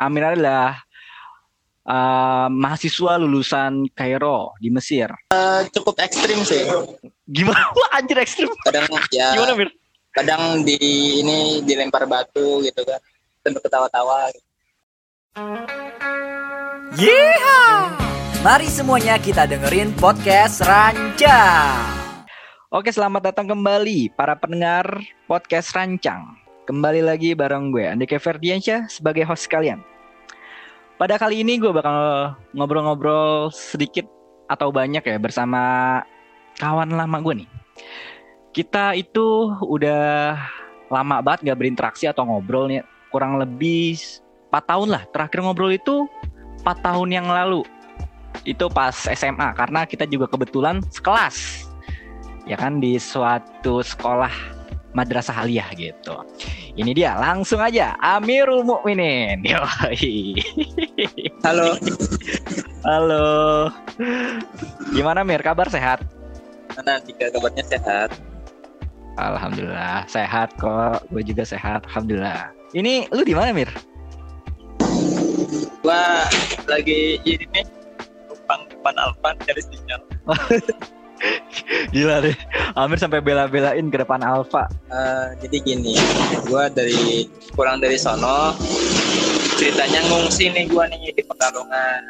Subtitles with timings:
[0.00, 0.80] Amir adalah
[1.84, 5.12] uh, mahasiswa lulusan Kairo di Mesir.
[5.28, 6.64] Uh, cukup ekstrim sih.
[7.28, 7.68] Gimana?
[7.76, 8.48] Wah, anjir ekstrim.
[8.64, 9.36] Kadang ya.
[9.36, 9.68] Gimana Mir?
[10.16, 10.80] Kadang di
[11.20, 12.96] ini dilempar batu gitu kan.
[13.44, 14.32] Sambil ketawa-tawa.
[14.32, 14.48] Gitu.
[16.96, 17.92] Yeehaw!
[18.40, 21.76] Mari semuanya kita dengerin podcast Rancang.
[22.72, 24.88] Oke, selamat datang kembali para pendengar
[25.28, 26.40] podcast Rancang.
[26.64, 29.89] Kembali lagi bareng gue, Andika Ferdiansyah sebagai host kalian.
[31.00, 31.96] Pada kali ini gue bakal
[32.52, 34.04] ngobrol-ngobrol sedikit
[34.52, 35.96] atau banyak ya bersama
[36.60, 37.48] kawan lama gue nih.
[38.52, 40.36] Kita itu udah
[40.92, 42.84] lama banget gak berinteraksi atau ngobrol nih.
[43.08, 43.96] Kurang lebih
[44.52, 45.08] 4 tahun lah.
[45.08, 46.04] Terakhir ngobrol itu
[46.68, 47.64] 4 tahun yang lalu.
[48.44, 51.64] Itu pas SMA karena kita juga kebetulan sekelas.
[52.44, 54.59] Ya kan di suatu sekolah
[54.92, 56.14] madrasah aliyah gitu.
[56.74, 59.46] Ini dia, langsung aja Amirul Mukminin.
[61.46, 61.78] Halo.
[62.82, 63.26] Halo.
[64.94, 65.42] Gimana Mir?
[65.44, 66.02] Kabar sehat?
[66.74, 68.10] Mana jika kabarnya sehat?
[69.18, 71.04] Alhamdulillah sehat kok.
[71.10, 71.84] Gue juga sehat.
[71.90, 72.54] Alhamdulillah.
[72.72, 73.68] Ini lu di mana Mir?
[75.80, 76.28] Gua
[76.68, 77.64] lagi ini nih
[78.28, 80.00] numpang depan Alfa cari sinyal.
[81.90, 82.36] Gila deh,
[82.78, 84.70] Amir sampai bela-belain ke depan Alfa.
[84.88, 85.94] Uh, jadi gini,
[86.46, 88.54] gue dari pulang dari sono,
[89.58, 92.02] ceritanya ngungsi nih gue nih di Pekalongan.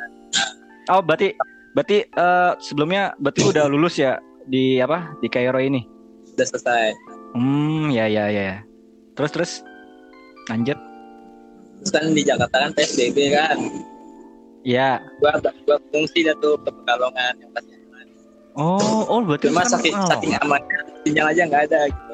[0.93, 1.35] Oh, berarti
[1.75, 5.87] berarti uh, sebelumnya berarti udah lulus ya di apa di Kairo ini?
[6.35, 6.95] Udah selesai.
[7.35, 8.63] Hmm, ya ya ya.
[9.15, 9.53] Terus terus
[10.51, 10.79] lanjut.
[11.81, 13.59] Terus kan di Jakarta kan PSBB kan.
[14.67, 15.01] Iya.
[15.23, 17.80] Gua gua ngungsi dah tuh ke Pekalongan yang pasti
[18.61, 22.13] Oh, oh berarti cuma saking, saking amannya sinyal aja nggak ada gitu.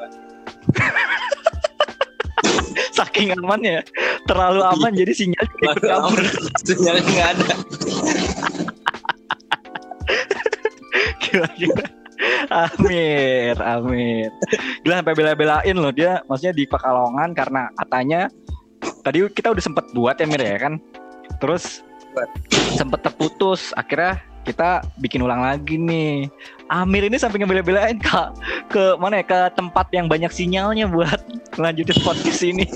[3.03, 3.83] saking aman ya,
[4.31, 6.23] terlalu aman jadi sinyal ikut kabur.
[6.63, 7.51] Sinyalnya nggak ada.
[11.27, 11.85] gila gila.
[12.47, 14.31] Amir, Amir.
[14.87, 18.31] Gila sampai bela-belain loh dia maksudnya di Pekalongan karena katanya
[19.03, 20.79] tadi kita udah sempet buat ya Mir ya kan.
[21.43, 21.83] Terus
[22.79, 26.31] sempet terputus akhirnya kita bikin ulang lagi nih.
[26.71, 28.31] Amir ini sampai ngebela-belain ke
[28.71, 31.19] ke mana ya ke tempat yang banyak sinyalnya buat
[31.59, 32.63] lanjutin podcast ini.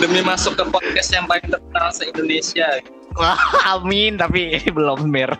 [0.00, 2.80] Demi masuk ke podcast yang paling terkenal se Indonesia.
[3.20, 3.36] Wah,
[3.76, 5.28] amin tapi belum Mir.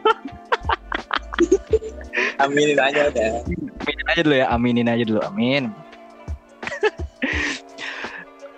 [2.44, 3.42] aminin aja udah.
[3.42, 5.72] Aminin aja dulu ya, aminin aja dulu, amin.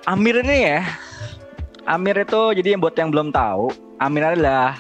[0.07, 0.87] Amir ini ya,
[1.87, 3.71] Amir itu jadi buat yang belum tahu,
[4.03, 4.75] Amir adalah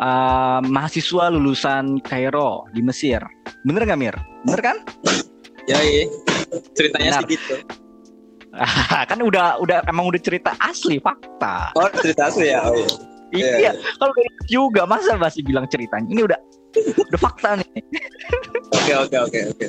[0.00, 3.20] uh, mahasiswa lulusan Kairo di Mesir.
[3.66, 4.16] Bener nggak Mir?
[4.46, 4.76] Bener kan?
[5.68, 6.08] Ya iya.
[6.72, 7.22] Ceritanya Benar.
[7.26, 7.54] sih gitu.
[9.10, 11.76] kan udah udah emang udah cerita asli fakta.
[11.76, 12.64] Oh cerita asli ya.
[12.64, 12.88] Oh, iya.
[13.28, 13.74] Iya, yeah, yeah.
[14.00, 16.08] kalau kayak gitu juga masa masih bilang ceritanya.
[16.08, 16.40] Ini udah
[17.12, 17.84] udah fakta nih.
[18.72, 19.66] Oke oke oke oke.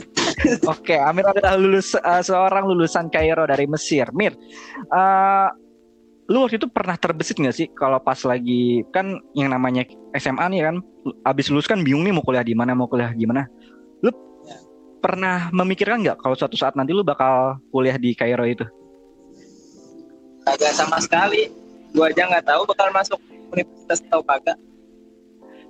[0.71, 4.07] Oke, Amir adalah lulus uh, seorang lulusan Kairo dari Mesir.
[4.15, 4.31] Mir,
[4.95, 5.51] uh,
[6.29, 7.67] lu waktu itu pernah terbesit nggak sih?
[7.73, 9.81] Kalau pas lagi kan yang namanya
[10.13, 10.75] SMA nih kan
[11.25, 13.49] abis lulus kan bingung nih mau kuliah di mana mau kuliah gimana.
[14.05, 14.13] Lu
[14.45, 14.57] ya.
[15.01, 18.61] pernah memikirkan nggak kalau suatu saat nanti lu bakal kuliah di Kairo itu?
[20.45, 21.49] Agak sama sekali.
[21.97, 23.17] Gua aja nggak tahu bakal masuk
[23.49, 24.57] universitas atau kagak.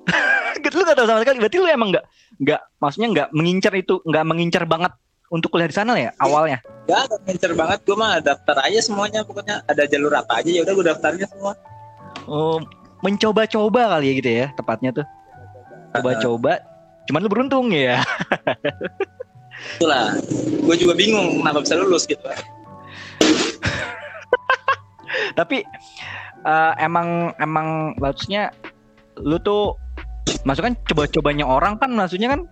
[0.76, 1.38] Lu gak tahu sama sekali.
[1.40, 2.06] Berarti lu emang nggak
[2.44, 4.92] nggak maksudnya nggak mengincar itu nggak mengincar banget
[5.32, 6.60] untuk kuliah di sana lah ya awalnya?
[6.90, 10.74] Gak, gak banget gue mah daftar aja semuanya pokoknya ada jalur apa aja ya udah
[10.74, 11.54] gue daftarnya semua.
[12.26, 12.58] Oh,
[13.06, 15.06] mencoba-coba kali ya gitu ya tepatnya tuh.
[15.94, 16.66] Coba-coba,
[17.06, 18.02] cuman lu beruntung ya.
[19.78, 20.18] Itulah,
[20.66, 22.26] gue juga bingung kenapa bisa lulus gitu.
[25.38, 25.62] Tapi
[26.42, 28.50] uh, emang emang maksudnya
[29.22, 29.78] lu tuh
[30.42, 32.50] maksudnya kan coba-cobanya orang kan maksudnya kan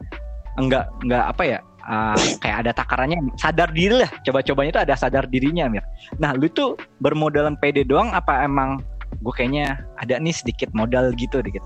[0.60, 4.12] enggak enggak apa ya uh, kayak ada takarannya sadar diri lah.
[4.22, 5.84] Coba-cobanya itu ada sadar dirinya Mir.
[6.20, 8.84] Nah lu tuh bermodalan PD doang apa emang
[9.24, 11.64] gue kayaknya ada nih sedikit modal gitu dikit?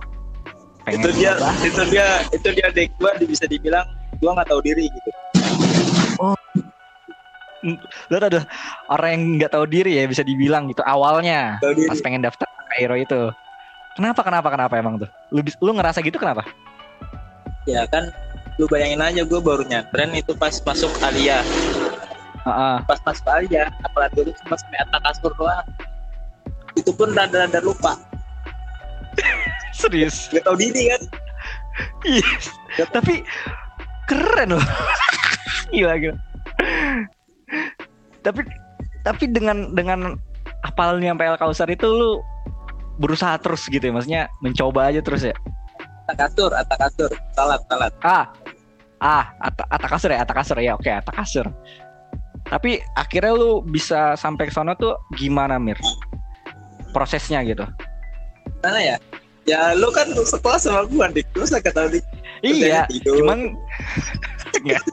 [0.85, 1.51] Pengen itu dia apa?
[1.61, 3.85] itu dia itu dia dek gue bisa dibilang
[4.17, 5.09] gue nggak tahu diri gitu.
[6.21, 6.37] Oh.
[8.09, 8.41] Lu ada
[8.89, 11.61] orang yang nggak tahu diri ya bisa dibilang gitu awalnya.
[11.61, 13.21] Pas pengen daftar Cairo itu.
[13.99, 15.09] Kenapa kenapa kenapa emang tuh?
[15.35, 16.47] Lu lu ngerasa gitu kenapa?
[17.69, 18.09] Ya kan
[18.59, 21.39] lu bayangin aja gue baru nyantren itu pas masuk Alia
[22.43, 22.83] uh-uh.
[22.85, 25.67] pas masuk Alia apalagi dulu cuma sampai atas kasur doang.
[26.79, 27.99] Itu pun rada-rada lupa.
[29.77, 30.31] Serius?
[30.31, 31.01] Gak tau diri kan?
[32.07, 32.51] Yes.
[32.91, 33.23] tapi
[34.07, 34.65] keren loh.
[35.75, 36.15] Gila gila.
[38.23, 38.41] Tapi
[39.01, 40.15] tapi dengan dengan
[40.63, 42.11] apalnya sampai Al Kausar itu lu
[42.99, 43.93] berusaha terus gitu ya?
[43.93, 45.35] Maksudnya mencoba aja terus ya?
[46.11, 47.11] Kasur atas kasur.
[47.35, 47.93] Salat salat.
[48.03, 48.27] Ah
[49.01, 51.45] ah ata kasur ya atas kasur ya oke atas kasur
[52.45, 55.77] tapi akhirnya lu bisa sampai ke sana tuh gimana Mir
[56.93, 57.65] prosesnya gitu
[58.61, 58.95] mana ya
[59.49, 62.05] ya lu kan sekolah sama gua dik lu sakit tahu dik
[62.45, 63.53] iya cuman
[64.61, 64.83] Enggak,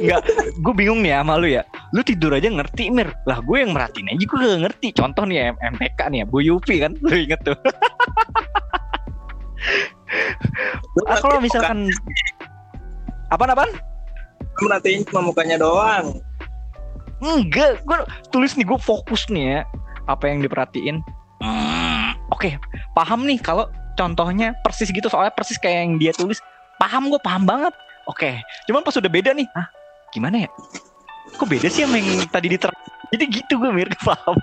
[0.00, 0.20] enggak.
[0.64, 1.62] Gue bingung nih sama lu ya.
[1.94, 3.12] Lu tidur aja ngerti, Mir.
[3.28, 4.88] Lah gue yang merhatiin aja gue gak ngerti.
[4.96, 6.96] Contoh nih MTK nih ya, Bu Yupi kan.
[6.98, 7.54] Lu inget tuh.
[11.08, 11.88] ah, kalau misalkan
[13.32, 13.64] apa apa?
[14.60, 16.20] Merhatiin cuma mukanya doang.
[17.24, 17.98] Enggak, gue
[18.28, 19.60] tulis nih gue fokus nih ya
[20.10, 21.00] apa yang diperhatiin.
[21.40, 26.42] Hmm, Oke, okay, paham nih kalau contohnya persis gitu soalnya persis kayak yang dia tulis.
[26.76, 27.70] Paham gue paham banget
[28.10, 28.34] Oke, okay.
[28.66, 29.70] cuman pas udah beda nih, ah
[30.10, 30.48] gimana ya?
[31.38, 32.66] Kok beda sih sama yang tadi diter...
[33.14, 34.34] Jadi gitu gue mirip paham.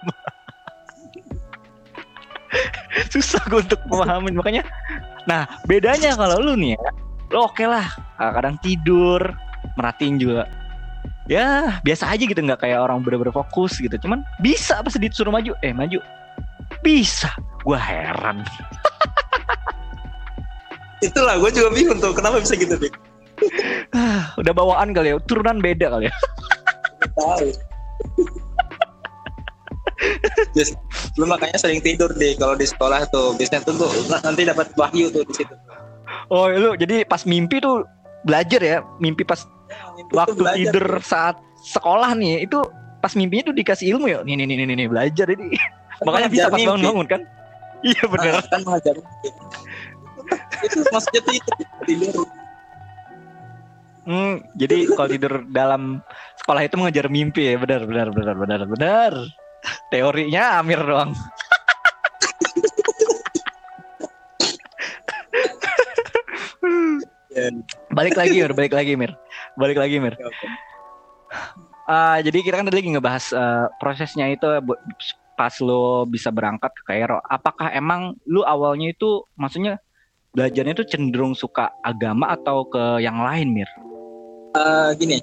[3.11, 4.63] Susah gue untuk memahami makanya.
[5.27, 6.81] Nah bedanya kalau lu nih ya,
[7.29, 7.85] lo oke okay lah.
[8.17, 9.21] Kadang tidur,
[9.77, 10.49] merhatiin juga.
[11.29, 13.93] Ya biasa aja gitu nggak kayak orang bener-bener fokus gitu.
[14.01, 16.01] Cuman bisa pas disuruh maju, eh maju,
[16.81, 17.29] bisa.
[17.61, 18.41] Gue heran.
[21.05, 22.91] Itulah gue juga bingung tuh kenapa bisa gitu deh
[24.35, 26.15] Udah bawaan kali ya, turunan beda kali ya.
[27.15, 27.55] Tahu.
[30.55, 30.75] Just,
[31.15, 33.35] lu makanya sering tidur deh kalau di sekolah tuh.
[33.39, 35.55] Biasanya tuh, tuh nanti dapat wahyu tuh di situ.
[36.29, 37.85] Oh, lu jadi pas mimpi tuh
[38.23, 39.41] belajar ya, mimpi pas
[39.97, 42.61] mimpi waktu tidur saat sekolah nih, itu
[43.01, 44.19] pas mimpinya tuh dikasih ilmu ya.
[44.21, 45.57] Nih nih nih nih, nih belajar ini.
[46.05, 47.21] Makanya bisa pas bangun-bangun kan?
[47.79, 48.43] Iya benar.
[48.51, 48.95] kan mengajar
[50.67, 51.51] itu maksudnya tuh itu
[51.87, 52.27] tidur
[54.09, 56.01] Hmm, jadi kalau tidur dalam
[56.41, 59.13] sekolah itu mengejar mimpi ya, benar benar benar benar benar.
[59.93, 61.13] Teorinya Amir doang.
[67.93, 69.11] Balik lagi Mir, balik lagi Mir.
[69.55, 70.15] Balik lagi Mir.
[71.89, 74.45] Uh, jadi kita kan tadi lagi ngebahas uh, prosesnya itu
[75.33, 77.17] pas lo bisa berangkat ke Kairo.
[77.25, 79.81] Apakah emang lu awalnya itu maksudnya
[80.35, 83.69] belajarnya itu cenderung suka agama atau ke yang lain Mir?
[84.55, 85.21] uh, gini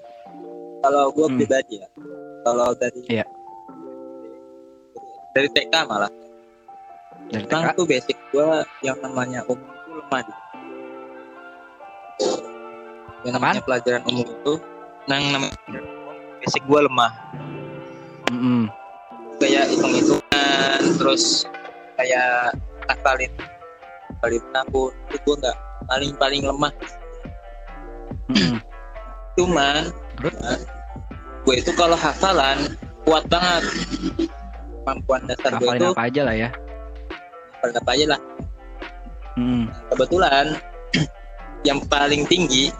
[0.84, 1.36] kalau gue hmm.
[1.40, 1.88] pribadi ya
[2.46, 3.28] kalau dari yeah.
[5.34, 6.12] dari TK malah
[7.32, 7.74] dari TK?
[7.74, 8.48] tuh basic gue
[8.86, 10.22] yang namanya umum itu lemah
[13.26, 13.67] yang namanya Apaan?
[13.67, 14.55] pelajaran umum itu
[15.11, 15.81] yang namanya
[16.38, 17.12] basic gue lemah.
[18.31, 18.61] Mm -hmm.
[19.43, 21.44] kayak hitung hitungan terus
[21.99, 22.55] kayak
[22.90, 23.31] akalin
[24.23, 25.56] kali penambun itu gue nggak
[25.87, 26.73] paling paling lemah
[28.31, 28.58] mm -hmm
[29.37, 29.93] cuman
[31.44, 32.75] gue itu kalau hafalan
[33.06, 33.62] kuat banget.
[34.82, 36.49] Kemampuan dasar gue itu apa aja lah ya?
[37.61, 38.20] Hafalin apa aja lah.
[39.37, 39.69] Hmm.
[39.93, 40.56] kebetulan
[41.69, 42.73] yang paling tinggi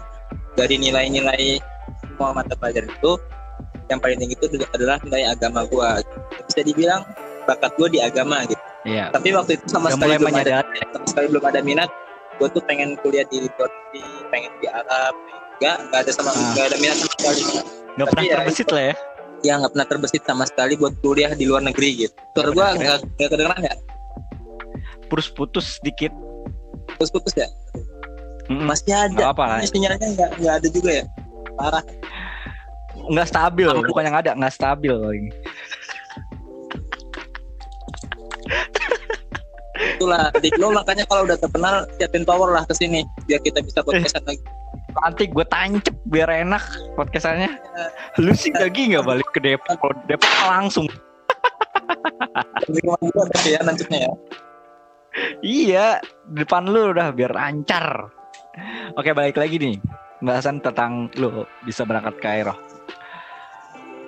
[0.57, 1.61] dari nilai-nilai
[2.01, 3.13] semua mata pelajaran itu
[3.87, 5.89] yang paling tinggi itu adalah nilai agama gue
[6.49, 7.05] bisa dibilang
[7.47, 9.11] bakat gue di agama gitu Iya.
[9.11, 10.63] Tapi waktu itu sama sekali belum ada,
[10.95, 11.91] sama sekali belum ada minat.
[12.39, 13.67] Gue tuh pengen kuliah di luar
[14.31, 15.11] pengen di Arab,
[15.57, 16.69] Enggak, enggak ada sama enggak ah.
[16.69, 17.41] ada minat sama sekali.
[17.97, 18.95] Enggak pernah ya, terbesit lah ya.
[19.43, 22.15] Ya enggak pernah terbesit sama sekali buat kuliah di luar negeri gitu.
[22.37, 23.75] Suara gua enggak enggak kedengeran ya?
[25.11, 26.13] Putus-putus sedikit.
[26.95, 27.47] Putus-putus ya?
[28.47, 28.65] Mm-hmm.
[28.67, 29.35] Masih ada.
[29.35, 29.59] apa lah.
[29.67, 31.05] Sinyalnya enggak enggak ada juga ya.
[31.59, 31.83] Parah.
[33.07, 35.31] Enggak stabil, bukan yang ada, enggak stabil ini.
[39.97, 43.81] itulah di lo makanya kalau udah terkenal siapin power lah ke sini biar kita bisa
[43.81, 44.41] podcastan lagi
[44.93, 46.61] nanti gue tancep biar enak
[46.93, 47.49] podcastannya
[48.21, 50.85] lu sih lagi nggak balik ke Depok Depok langsung
[53.45, 54.13] ya nancepnya ya
[55.41, 55.87] iya
[56.29, 58.13] depan lu udah biar lancar
[58.97, 59.77] oke balik lagi nih.
[60.17, 62.57] Bahasan tentang lu bisa berangkat ke Cairo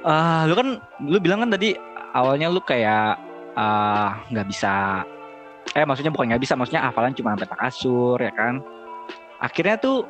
[0.03, 0.68] uh, lu kan
[1.03, 1.75] lu bilang kan tadi
[2.15, 3.20] awalnya lu kayak
[3.58, 4.74] ah, nggak uh, bisa
[5.75, 8.63] eh maksudnya bukan nggak bisa maksudnya hafalan cuma sampai kasur ya kan?
[9.39, 10.03] Akhirnya tuh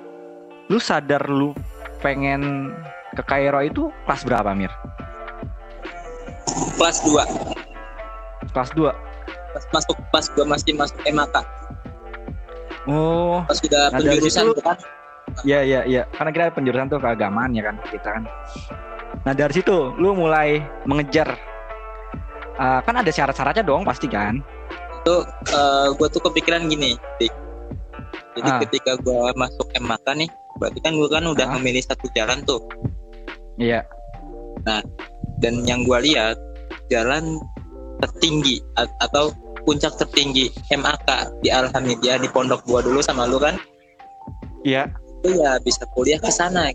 [0.70, 1.54] lu sadar lu
[2.00, 2.74] pengen
[3.14, 4.72] ke Kairo itu kelas berapa Mir?
[6.80, 8.88] Kelas 2 Kelas 2?
[9.50, 11.36] Pas masuk pas gua masih masuk MAK
[12.90, 13.46] Oh.
[13.46, 14.78] Pas sudah nah, penjurusan itu, kan?
[15.46, 18.24] Iya iya iya karena kita penjurusan tuh keagamaan ya kan kita kan.
[19.24, 21.38] Nah dari situ lu mulai mengejar.
[22.60, 24.44] Uh, Kan ada syarat-syaratnya dong pasti kan?
[25.00, 25.24] Itu
[25.56, 27.32] uh, gue tuh kepikiran gini Dik.
[28.36, 28.60] Jadi ah.
[28.68, 30.30] ketika gue masuk MAK nih
[30.60, 31.56] berarti kan gue kan udah ah.
[31.56, 32.60] memilih satu jalan tuh.
[33.56, 33.88] Iya.
[34.68, 34.84] Nah
[35.40, 36.36] dan yang gue lihat
[36.92, 37.40] jalan
[38.04, 38.60] tertinggi
[39.00, 39.32] atau
[39.70, 43.54] puncak tertinggi MAK di Alhamdulillah di pondok gua dulu sama lu kan?
[44.66, 44.90] Iya.
[45.22, 46.74] Itu ya bisa kuliah ke sana.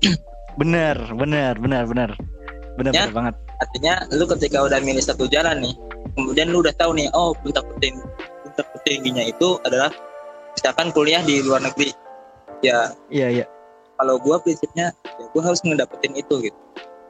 [0.60, 2.10] Bener bener bener bener.
[2.80, 3.34] Bener, ya, bener banget.
[3.60, 5.76] artinya lu ketika udah milih satu jalan nih
[6.16, 8.04] kemudian lu udah tahu nih oh puncak tertinggi
[8.42, 9.92] puncak tertingginya itu adalah
[10.56, 11.92] misalkan kuliah di luar negeri.
[12.64, 13.46] Ya iya iya.
[14.00, 16.58] kalau gue prinsipnya ya gue harus ngedapetin itu gitu.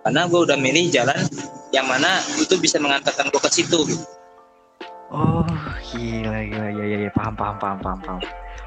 [0.03, 1.19] Karena gue udah milih jalan
[1.71, 4.07] yang mana itu bisa mengantarkan gue ke situ gitu
[5.13, 5.47] oh
[5.93, 6.69] gila gila.
[6.73, 7.11] Ya ya, ya.
[7.13, 8.21] paham paham paham paham paham.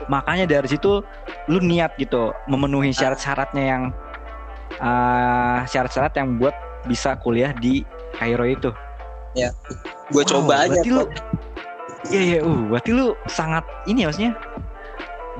[0.08, 1.02] Makanya dari situ
[1.50, 2.96] lu niat gitu memenuhi ah.
[2.96, 3.84] syarat-syaratnya yang
[4.80, 6.54] uh, syarat-syarat yang buat
[6.86, 7.82] bisa kuliah di
[8.16, 8.70] Kairo itu.
[9.36, 9.52] Ya
[10.14, 11.04] gue wow, coba aja berarti lu
[12.06, 14.34] Iya iya, uh, berarti lu sangat ini ya maksudnya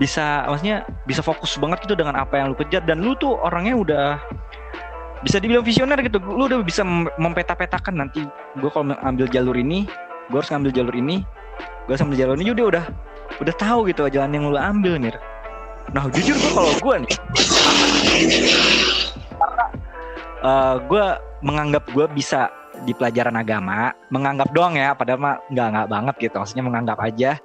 [0.02, 2.82] bisa maksudnya bisa fokus banget gitu dengan apa yang lu kejar.
[2.84, 4.06] Dan lu tuh orangnya udah
[5.22, 6.18] bisa dibilang visioner gitu.
[6.18, 6.82] Lu udah bisa
[7.22, 8.26] mempeta-petakan nanti.
[8.58, 9.86] Gue kalau ambil jalur ini
[10.32, 11.26] gue harus ngambil jalur ini.
[11.86, 12.52] Gue harus ambil jalur ini.
[12.54, 12.86] Udah udah.
[13.44, 15.18] Udah tahu gitu jalan yang lu ambil mir
[15.94, 17.14] nah jujur gue kalau gue nih.
[20.42, 21.06] Uh, eh, gue
[21.46, 22.50] menganggap gue bisa
[22.84, 26.36] di pelajaran agama menganggap doang ya padahal mah nggak nggak banget gitu.
[26.42, 27.38] Maksudnya menganggap aja.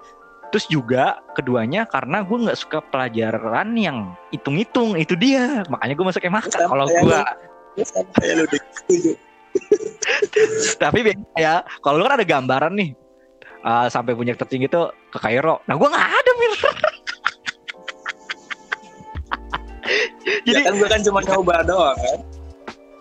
[0.51, 5.63] Terus juga keduanya karena gue nggak suka pelajaran yang hitung-hitung itu dia.
[5.71, 7.21] Makanya gue masuk MHK kalau gue.
[10.77, 10.99] Tapi
[11.39, 12.91] ya kalau lu kan ada gambaran nih
[13.65, 15.61] uh, sampai punya tertinggi tuh ke Kairo.
[15.69, 16.53] Nah gue nggak ada mir.
[20.47, 22.21] Jadi ya kan gue kan cuma nyoba doang kan.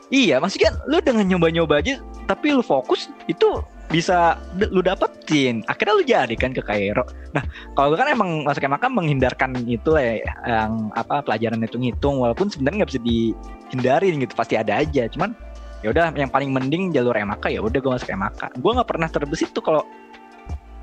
[0.10, 5.93] Iya, maksudnya kan lu dengan nyoba-nyoba aja tapi lu fokus itu bisa lu dapetin akhirnya
[5.98, 7.01] lu jadi kan ke Kairo
[7.34, 7.41] nah
[7.74, 12.86] kalau kan emang masuk MAK menghindarkan itu ya yang apa pelajaran itu ngitung walaupun sebenarnya
[12.86, 15.34] nggak bisa dihindarin gitu pasti ada aja cuman
[15.79, 19.07] ya udah yang paling mending jalur MAK ya udah gue masuk MAK gue nggak pernah
[19.07, 19.83] terbesit tuh kalau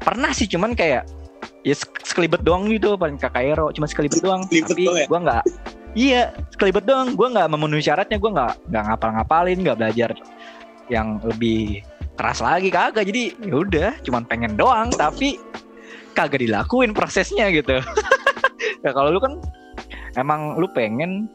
[0.01, 1.05] pernah sih cuman kayak
[1.67, 1.75] ya
[2.07, 4.47] sekelibet doang gitu paling ke Kairo cuma sekelibet doang.
[4.47, 5.07] Tapi ya?
[5.11, 5.43] gue nggak
[5.99, 6.23] iya
[6.55, 7.19] sekelibet doang.
[7.19, 10.11] Gue nggak memenuhi syaratnya gue nggak nggak ngapal-ngapalin nggak belajar
[10.87, 11.83] yang lebih
[12.15, 13.11] keras lagi kagak.
[13.11, 15.43] Jadi ya udah cuman pengen doang tapi
[16.15, 17.83] kagak dilakuin prosesnya gitu.
[18.85, 19.43] Ya kalau lu kan
[20.15, 21.27] emang lu pengen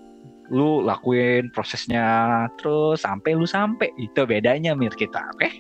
[0.52, 5.52] lu lakuin prosesnya terus sampai lu sampai itu bedanya mir kita oke okay?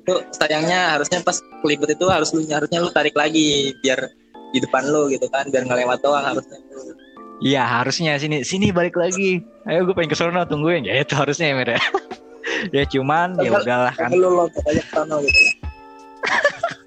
[0.00, 4.08] itu sayangnya harusnya pas kelibet itu harus lu harusnya lu tarik lagi biar
[4.50, 6.58] di depan lu gitu kan biar ngelewat doang harusnya
[7.40, 9.40] Iya harusnya sini sini balik lagi.
[9.64, 11.80] Ayo gue pengen ke sana tungguin ya itu harusnya ya Mir ya.
[12.76, 14.12] ya cuman ya udahlah kan.
[14.12, 15.40] Lu loncat aja ke sana gitu.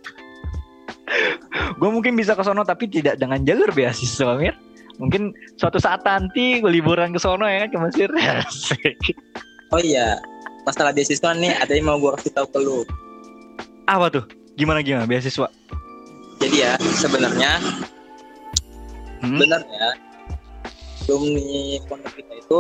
[1.79, 4.55] gue mungkin bisa ke sana tapi tidak dengan jalur beasiswa Mir.
[5.01, 8.05] Mungkin suatu saat nanti gue liburan ke sana ya cuma sih
[9.73, 10.21] Oh iya,
[10.69, 12.85] masalah beasiswa nih ada yang mau gue kasih tahu ke lu.
[13.89, 14.25] Apa tuh?
[14.53, 15.49] Gimana gimana beasiswa?
[16.37, 17.57] Jadi ya sebenarnya
[19.25, 19.33] hmm?
[19.33, 19.87] sebenarnya
[21.09, 22.59] alumni pondok kita itu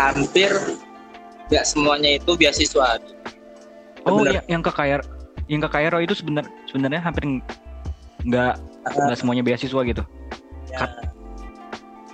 [0.00, 0.50] hampir
[1.52, 2.98] nggak semuanya itu beasiswa.
[4.08, 5.04] Oh, ya, yang ke KR,
[5.52, 7.40] yang ke Kairo itu sebenarnya sebenarnya hampir
[8.28, 10.04] nggak nggak uh, semuanya beasiswa gitu.
[10.68, 10.84] Ya.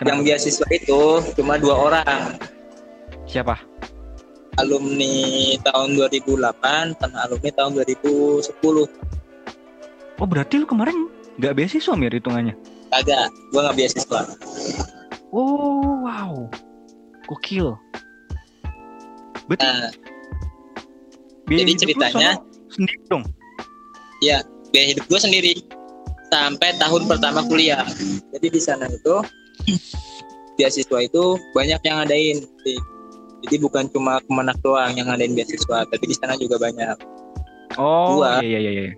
[0.02, 1.00] Yang beasiswa itu
[1.38, 2.38] cuma dua orang.
[3.26, 3.58] Siapa?
[4.54, 10.23] Alumni tahun 2008 sama alumni tahun 2010.
[10.23, 11.11] Oh berarti lu kemarin
[11.42, 12.54] nggak beasiswa mir hitungannya?
[12.94, 14.20] Kagak, gue nggak beasiswa.
[15.34, 16.46] Oh, wow.
[17.26, 17.75] Gokil.
[19.50, 19.66] Betul.
[19.66, 19.90] Nah,
[21.50, 22.38] jadi ceritanya
[22.70, 23.26] sendiri dong.
[24.23, 25.52] Iya, biaya hidup gue sendiri
[26.30, 27.83] sampai tahun pertama kuliah.
[28.35, 29.23] Jadi di sana itu
[30.59, 32.38] beasiswa itu banyak yang ngadain.
[33.44, 36.97] Jadi bukan cuma Kemenak doang yang ngadain beasiswa, tapi di sana juga banyak.
[37.75, 38.94] Oh, gua, iya iya iya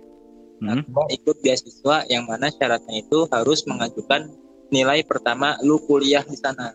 [0.61, 0.83] hmm.
[1.21, 4.29] ikut beasiswa yang mana syaratnya itu harus mengajukan
[4.73, 6.73] nilai pertama lu kuliah di sana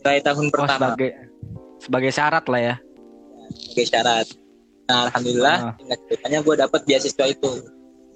[0.00, 1.10] nilai tahun oh, pertama sebagai
[1.80, 2.74] sebagai syarat lah ya
[3.50, 4.26] sebagai syarat
[4.90, 5.98] nah alhamdulillah uh.
[6.10, 7.50] ceritanya gue dapat beasiswa itu.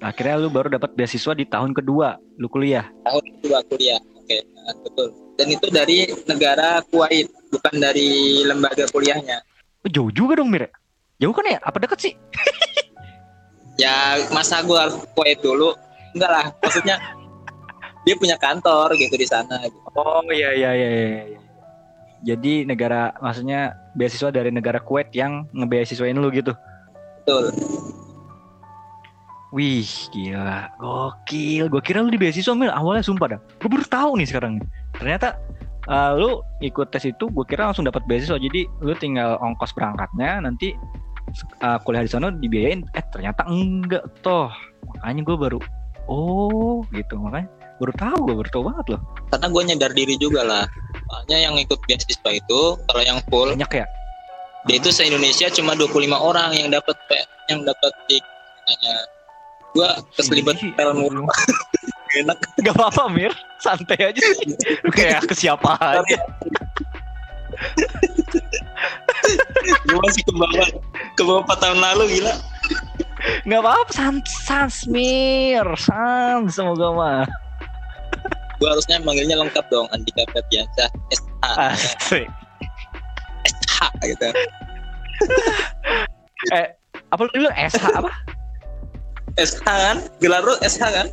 [0.03, 2.91] Akhirnya lu baru dapat beasiswa di tahun kedua lu kuliah?
[3.07, 5.09] Tahun kedua kuliah oke nah, betul.
[5.35, 9.43] Dan itu dari negara Kuwait bukan dari lembaga kuliahnya.
[9.83, 10.71] Oh, jauh juga dong Mir.
[11.19, 11.59] Jauh kan ya?
[11.63, 12.15] Apa dekat sih?
[13.75, 15.75] Ya masa gue harus Kuwait dulu?
[16.15, 16.95] Enggak lah maksudnya
[18.07, 19.75] dia punya kantor gitu di sana gitu.
[19.99, 21.41] oh iya, iya iya iya iya.
[22.23, 26.53] Jadi negara maksudnya beasiswa dari negara Kuwait yang ngebeasiswain lu gitu.
[27.23, 27.55] Betul.
[29.55, 31.71] Wih, gila, gokil.
[31.71, 32.75] Gue kira lu di beasiswa mil.
[32.75, 33.41] Awalnya sumpah dah.
[33.63, 34.59] Gue baru tahu nih sekarang.
[34.99, 35.39] Ternyata
[35.87, 38.35] uh, lu ikut tes itu gue kira langsung dapat beasiswa.
[38.35, 40.75] Jadi lu tinggal ongkos berangkatnya nanti
[41.63, 42.83] uh, kuliah di sana dibiayain.
[42.99, 44.51] Eh ternyata enggak toh.
[44.91, 45.59] Makanya gue baru
[46.11, 47.15] oh gitu.
[47.15, 47.47] Makanya
[47.79, 49.01] baru tahu gue baru tahu banget loh.
[49.31, 50.67] Karena gue nyadar diri juga lah
[51.15, 53.87] soalnya yang ikut beasiswa itu kalau yang full banyak ya?
[54.67, 56.99] dia itu se Indonesia cuma 25 orang yang dapat
[57.47, 58.19] yang dapat di
[58.67, 58.97] nanya.
[59.77, 59.87] Gue
[60.19, 61.07] keselibet pelmu
[62.25, 62.39] enak.
[62.65, 63.31] Gak apa-apa Mir.
[63.61, 64.57] Santai aja sih.
[64.97, 66.19] Kayak ke siapa aja
[69.87, 70.67] gue masih ke bawah
[71.15, 72.35] ke bawah 4 tahun lalu gila.
[73.47, 75.63] Nggak apa-apa sans sans Mir.
[75.79, 77.31] Sans semoga mah
[78.65, 82.29] gue harusnya manggilnya lengkap dong Andika Ferdiansyah SH Asik.
[83.45, 84.29] SH gitu.
[86.53, 86.67] Eh
[87.13, 88.09] apa lu SH apa?
[89.37, 89.97] SH kan?
[90.25, 91.09] Gelar lu SH kan?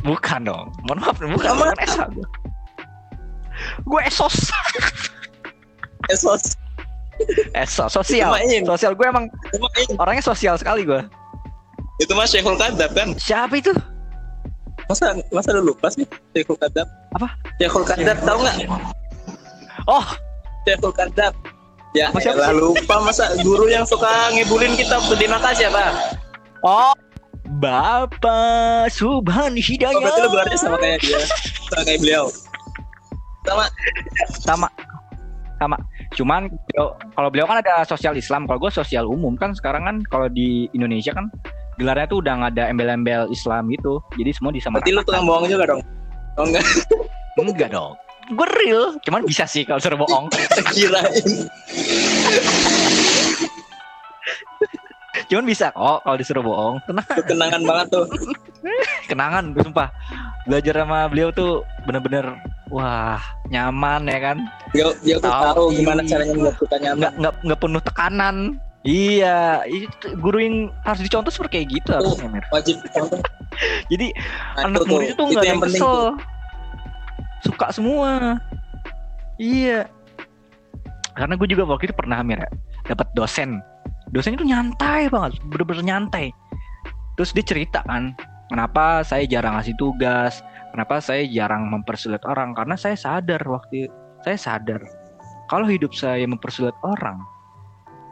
[0.00, 0.72] Bukan dong.
[0.88, 2.28] Mohon maaf bukan bukan SH gue
[3.84, 4.36] gue esos.
[6.14, 6.56] Esos.
[7.52, 8.32] Esos sosial.
[8.64, 9.28] Sosial gue emang
[10.00, 11.04] orangnya sosial sekali gue
[11.98, 13.08] itu mas Syekhul Kadab kan?
[13.18, 13.74] Siapa itu
[14.88, 17.28] masa masa lu lupa sih Syekhul Kadab apa
[17.60, 18.56] Syekhul Kadab tahu nggak
[19.84, 20.06] oh
[20.64, 21.32] Syekhul Kadab
[21.92, 26.16] ya lah lupa masa guru yang suka ngibulin kita terima kasih siapa
[26.64, 26.96] oh
[27.48, 29.96] Bapak Subhan Hidayat.
[29.96, 31.16] Oh, berarti lu gelarnya sama kayak dia.
[31.72, 32.24] Sama kayak beliau.
[33.48, 33.64] Sama.
[34.44, 34.68] Sama.
[35.56, 35.76] Sama.
[36.14, 36.42] Cuman
[37.16, 40.68] kalau beliau kan ada sosial Islam, kalau gue sosial umum kan sekarang kan kalau di
[40.76, 41.32] Indonesia kan
[41.78, 44.02] gelarnya tuh udah nggak ada embel-embel Islam gitu.
[44.18, 44.82] Jadi semua sama.
[44.82, 45.80] Berarti lu tukang bohong juga dong?
[46.36, 46.64] Oh enggak?
[47.38, 47.94] enggak dong.
[48.28, 50.28] Gue real, cuman bisa sih kalau suruh bohong.
[50.76, 51.48] Kirain.
[55.28, 56.76] Cuman bisa kok kalau disuruh bohong.
[56.84, 57.08] Tenang.
[57.24, 58.04] Kenangan banget tuh.
[59.08, 59.88] Kenangan, sumpah.
[60.44, 62.36] Belajar sama beliau tuh bener-bener
[62.68, 64.36] wah nyaman ya kan.
[64.76, 66.98] Dia dia tuh tahu, tahu gimana caranya membuat kita nyaman.
[67.00, 68.36] Nggak, nggak, nggak penuh tekanan.
[68.88, 70.56] Iya, itu guru yang
[70.88, 72.44] harus dicontoh seperti kayak gitu oh, harusnya, Mir.
[72.48, 73.20] Wajib dicontoh.
[73.92, 74.16] Jadi
[74.56, 75.84] nah, anak murid itu nggak yang kesel.
[75.84, 76.12] Tuh.
[77.44, 78.40] Suka semua.
[79.36, 79.92] Iya.
[81.12, 82.50] Karena gue juga waktu itu pernah Mir ya,
[82.88, 83.60] dapat dosen
[84.12, 86.32] dosennya tuh nyantai banget bener-bener nyantai
[87.16, 88.16] terus dia cerita kan
[88.48, 90.40] kenapa saya jarang ngasih tugas
[90.72, 93.90] kenapa saya jarang mempersulit orang karena saya sadar waktu
[94.24, 94.80] saya sadar
[95.52, 97.20] kalau hidup saya mempersulit orang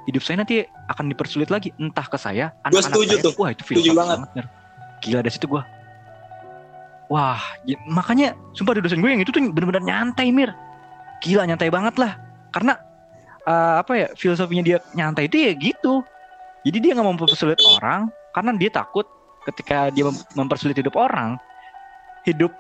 [0.06, 1.74] hidup saya nanti akan dipersulit lagi.
[1.76, 3.24] Entah ke saya anak-anak setuju saya.
[3.26, 3.32] tuh.
[3.38, 4.46] wah itu setuju banget, banget.
[5.02, 5.62] Gila dari situ gue
[7.06, 10.50] wah ya, makanya sumpah di dosen gue yang itu tuh bener-bener nyantai mir.
[11.22, 12.18] Gila nyantai banget lah.
[12.50, 12.78] Karena
[13.46, 16.02] uh, apa ya filosofinya dia nyantai itu ya gitu.
[16.66, 19.06] Jadi dia nggak mau mempersulit orang karena dia takut
[19.46, 21.38] ketika dia mempersulit hidup orang
[22.26, 22.50] hidup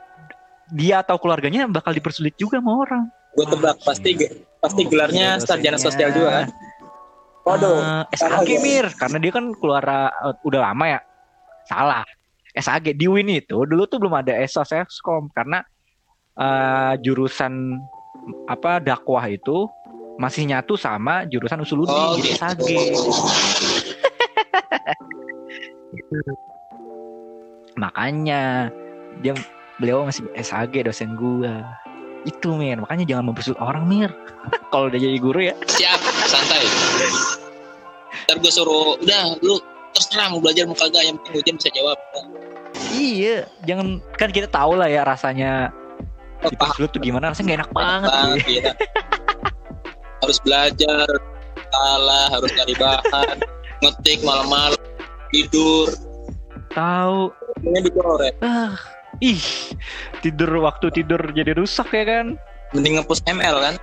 [0.70, 3.02] dia atau keluarganya bakal dipersulit juga sama orang.
[3.34, 4.14] Gue tebak pasti
[4.62, 6.46] pasti gelarnya sarjana sosial juga kan
[7.46, 11.00] Waduh, uh, eh, SAG Mir, karena dia kan keluar uh, udah lama ya.
[11.70, 12.02] Salah.
[12.56, 15.60] SAG di Win itu dulu tuh belum ada ESOS Eskom karena
[16.40, 17.78] uh, jurusan
[18.48, 19.68] apa dakwah itu
[20.16, 22.40] masih nyatu sama jurusan usuluddin oh, jadi gitu.
[22.40, 22.66] SAG.
[27.82, 28.72] makanya
[29.20, 29.36] dia
[29.76, 31.62] beliau masih SAG dosen gua.
[32.26, 34.10] Itu Mir, makanya jangan mempersulit orang Mir.
[34.72, 35.54] Kalau udah jadi guru ya.
[35.68, 36.64] Siap, santai.
[38.26, 39.62] Ntar gue suruh, udah lu
[39.94, 41.02] terserah mau belajar mau kagak.
[41.06, 41.98] Yang penting ujian bisa jawab.
[42.90, 45.70] Iya, jangan kan kita tahu lah ya rasanya
[46.44, 48.10] oh, dipersulit tuh gimana rasanya gak enak banget.
[48.10, 48.70] banget iya.
[50.24, 51.06] Harus belajar
[51.70, 53.36] salah harus cari bahan
[53.84, 54.80] ngetik malam-malam
[55.28, 55.92] tidur.
[56.72, 57.32] Tahu.
[58.40, 58.74] Ah
[59.20, 59.40] ih
[60.20, 62.26] tidur waktu tidur jadi rusak ya kan?
[62.72, 63.74] Mending ngepus ML kan?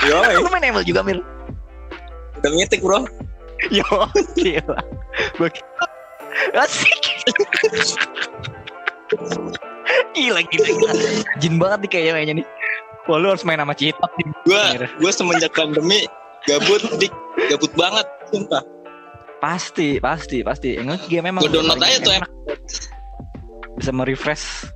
[0.08, 1.24] Yo lu main ML juga Mil
[2.48, 3.04] udah ngetik bro
[3.76, 3.84] yo
[4.36, 4.80] gila
[5.36, 5.50] gue
[6.56, 7.00] asik
[10.16, 10.92] gila gila, gila.
[11.40, 12.46] jin banget nih kayaknya nih
[13.08, 14.26] Wah lu harus main sama Citot nih.
[14.44, 14.64] Gue
[15.00, 16.04] gue semenjak pandemi
[16.44, 17.08] gabut dik
[17.48, 18.60] gabut banget sumpah.
[19.40, 20.76] Pasti, pasti, pasti.
[20.76, 21.40] Enggak game memang.
[21.48, 22.30] Gue download aja tuh enak.
[23.80, 24.68] Bisa merefresh.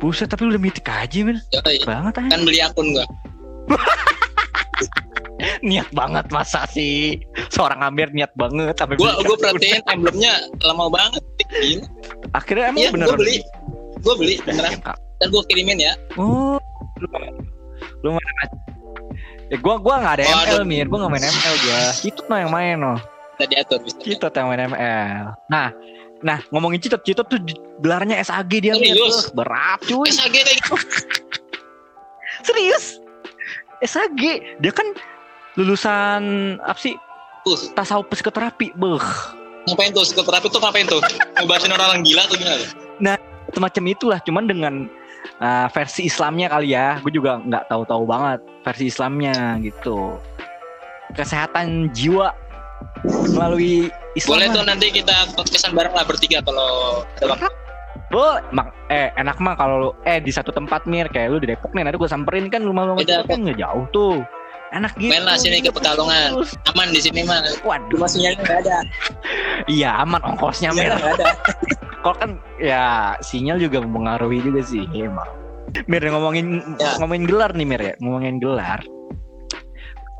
[0.00, 1.38] Buset, tapi lu udah mitik aja, Min.
[1.52, 1.84] Ya, iya.
[1.86, 2.30] Banget aja.
[2.32, 3.06] Kan beli akun gua.
[5.66, 7.18] niat banget masa sih?
[7.50, 11.22] Seorang Amir niat banget sampai gua gua perhatiin emblemnya lama banget
[11.54, 11.86] Gila.
[12.34, 13.38] akhirnya emang iya, bener gua beli.
[14.02, 14.78] Gua beli beneran.
[15.22, 15.94] Dan gua kirimin ya.
[16.18, 16.58] Oh
[18.04, 18.48] lu main
[19.48, 20.64] ya gua gua nggak ada oh, ML ada.
[20.66, 20.86] mir.
[20.86, 21.80] Gua nggak main ML gua.
[21.96, 22.94] Citot no yang main no
[23.34, 23.98] tadi atur bisa.
[23.98, 25.68] Citot yang main ML nah
[26.24, 27.40] nah ngomongin Citot Citot tuh
[27.82, 28.94] gelarnya SAG dia mir.
[28.94, 30.08] Tuh berat cuy.
[30.08, 30.74] SAG gitu?
[32.46, 33.00] Serius?
[33.84, 34.22] SAG,
[34.60, 34.86] dia kan
[35.54, 36.22] lulusan
[36.62, 36.94] apa sih?
[37.44, 37.58] Uh.
[37.74, 38.74] Tasawuf psikoterapi.
[38.74, 39.02] Beuh.
[39.64, 41.00] Ngapain tuh psikoterapi tuh ngapain tuh?
[41.40, 42.64] Ngebahasin orang gila atau gimana?
[43.00, 43.16] Nah,
[43.52, 44.74] semacam itulah cuman dengan
[45.40, 47.00] uh, versi Islamnya kali ya.
[47.00, 50.20] Gue juga nggak tahu-tahu banget versi Islamnya gitu.
[51.16, 52.34] Kesehatan jiwa
[53.32, 53.88] melalui
[54.18, 54.40] Islam.
[54.40, 57.48] Boleh tuh nanti kita podcastan bareng lah bertiga kalau ada waktu.
[58.12, 61.50] Bo, mak, eh enak mah kalau lu eh di satu tempat mir kayak lu di
[61.50, 64.22] Depok nih nanti gue samperin kan rumah rumah Beda, kan nggak jauh tuh
[64.74, 66.42] enak gitu Main lah sini ke Pekalongan.
[66.74, 67.40] Aman di sini mah.
[67.62, 68.78] waduh Cuma sinyalnya nggak ada.
[69.66, 71.26] iya aman ongkosnya Sinyalnya nggak ada.
[72.02, 72.84] kalau kan ya
[73.20, 75.24] sinyal juga mempengaruhi juga sih emang
[75.86, 76.98] mir ngomongin Ya.
[76.98, 78.78] ngomongin gelar nih mir ya ngomongin gelar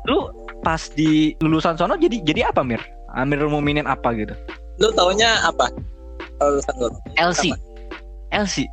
[0.05, 0.27] lu
[0.61, 2.81] pas di lulusan sono jadi jadi apa mir
[3.13, 4.33] Amir Muminin apa gitu
[4.75, 5.71] Lu taunya apa?
[6.41, 6.89] Lulusan lu?
[7.15, 7.55] LC
[8.29, 8.67] LC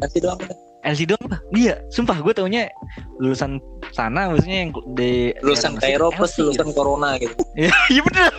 [0.00, 0.40] Kasih doang.
[0.82, 1.36] LC doang apa?
[1.52, 2.72] Iya, sumpah gue taunya
[3.18, 3.60] lulusan
[3.92, 7.32] sana maksudnya yang di Lulusan Kairo plus lulusan Corona gitu.
[7.54, 8.32] Iya iya bener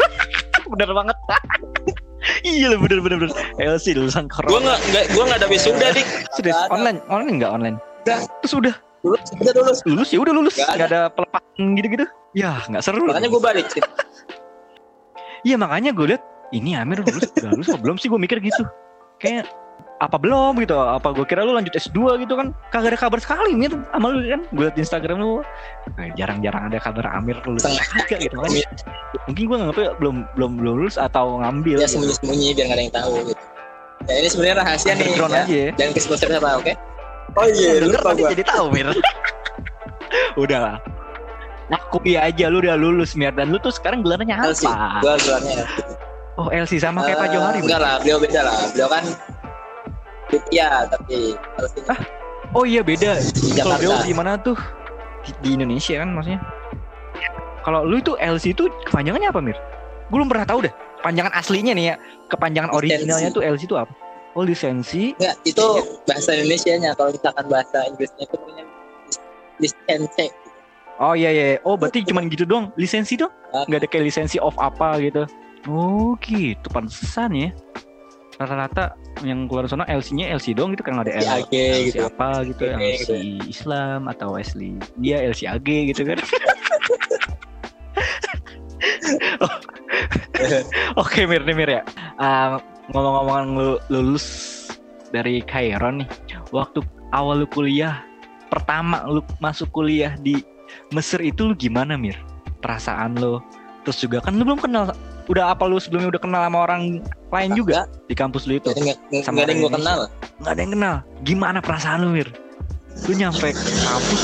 [0.74, 1.18] Bener banget
[2.48, 5.88] Iya lah bener bener bener LC lulusan Gua corona nggak nggak gua nggak ada wisuda
[5.94, 6.08] dik.
[6.34, 6.72] Serius ada.
[6.74, 8.20] online Online nggak online Udah.
[8.42, 9.80] Terus udah Lulus udah lulus.
[9.84, 10.86] Lulus ya udah lulus Nggak ada.
[10.88, 13.68] Ada pelepasan gitu-gitu Ya nggak seru Makanya gua balik.
[15.44, 16.24] Iya makanya gue liat
[16.56, 18.64] Ini Amir lulus Udah lulus belum sih gue mikir gitu
[19.20, 19.52] Kayak
[20.04, 23.56] apa belum gitu apa gue kira lu lanjut S2 gitu kan kagak ada kabar sekali
[23.56, 25.40] Mir sama lu kan gue liat di Instagram lu
[25.94, 27.86] Eh, jarang-jarang ada kabar Amir lulus Setengah.
[28.02, 28.68] S3 gitu makanya
[29.24, 31.94] mungkin gue nganggapnya belum belum belum lulus atau ngambil Ya gitu.
[31.96, 33.42] sembunyi-sembunyi biar nggak ada yang tahu gitu.
[34.04, 35.08] Ya ini sebenarnya rahasia nih.
[35.08, 35.24] Ya.
[35.24, 36.74] aja Jangan kasih siapa, oke?
[37.34, 38.88] Oh Yang denger lupa jadi tahu Mir
[40.36, 40.76] udah lah
[41.72, 44.68] akui aja lu udah lulus Mir dan lu tuh sekarang gelarnya LC.
[44.68, 45.64] apa Gua gelarnya.
[46.36, 48.58] oh LC sama kayak Pak Eh, Johari Enggak lah, beliau beda lah.
[48.70, 49.04] Beliau kan
[50.50, 52.00] Iya, tapi LC Ah,
[52.54, 53.20] oh iya beda.
[53.60, 54.58] Kalau beliau di mana tuh?
[55.24, 56.42] Di, di Indonesia kan maksudnya.
[57.64, 59.56] Kalau lu itu LC itu kepanjangannya apa Mir?
[60.12, 61.96] Gue belum pernah tahu deh panjangan aslinya nih ya.
[62.32, 62.88] Kepanjangan Lisensi.
[62.96, 63.94] originalnya tuh LC itu apa?
[64.34, 65.14] Oh lisensi.
[65.22, 65.66] Enggak, itu
[66.10, 66.98] bahasa Indonesianya.
[66.98, 68.64] Kalau misalkan bahasa Inggrisnya itu punya
[69.62, 70.28] lisensi.
[71.02, 72.74] oh iya iya oh berarti cuman gitu doang?
[72.74, 73.34] Lisensi doang?
[73.54, 73.66] Ah.
[73.70, 75.30] nggak ada kayak lisensi of apa gitu?
[75.70, 76.66] Oh gitu.
[76.74, 77.50] Pantesan ya
[78.44, 81.52] rata-rata yang keluar sana LC-nya LC doang gitu kan ada LC LC
[81.96, 82.00] gitu.
[82.04, 83.10] apa gitu LC LC
[83.48, 86.20] Islam atau LC dia LC AG gitu kan
[91.02, 91.82] Oke Mir nih Mir ya
[92.20, 92.60] Ah,
[92.92, 94.26] Ngomong-ngomongan lu lulus
[95.16, 96.08] dari Kairo nih
[96.52, 96.84] Waktu
[97.16, 98.04] awal lu kuliah
[98.52, 100.44] Pertama lu masuk kuliah di
[100.92, 102.18] Mesir itu lu gimana Mir?
[102.60, 103.40] Perasaan lu
[103.88, 104.92] Terus juga kan lu belum kenal
[105.32, 107.00] Udah apa lu sebelumnya udah kenal sama orang
[107.32, 108.76] lain juga di kampus lu itu?
[108.76, 110.00] Jadi nggak ada yang gue kenal.
[110.44, 110.96] nggak ada yang kenal.
[111.24, 112.28] Gimana perasaan lu Mir?
[113.08, 114.22] Lu nyampe kampus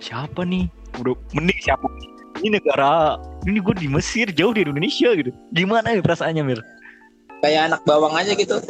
[0.00, 0.70] Siapa nih?
[1.02, 1.86] Udah mending siapa?
[2.40, 5.34] Ini negara ini gue di Mesir jauh di Indonesia gitu.
[5.50, 6.60] Gimana ya perasaannya Mir
[7.42, 8.60] Kayak anak bawang aja gitu.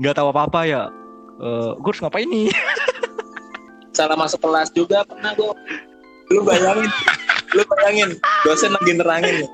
[0.00, 0.82] nggak tahu apa apa ya.
[1.38, 2.48] Eh gue harus ngapain nih?
[3.94, 5.54] Salah masuk kelas juga pernah gue.
[6.32, 6.88] Lu bayangin,
[7.52, 8.16] lu bayangin,
[8.48, 9.44] dosen lagi nerangin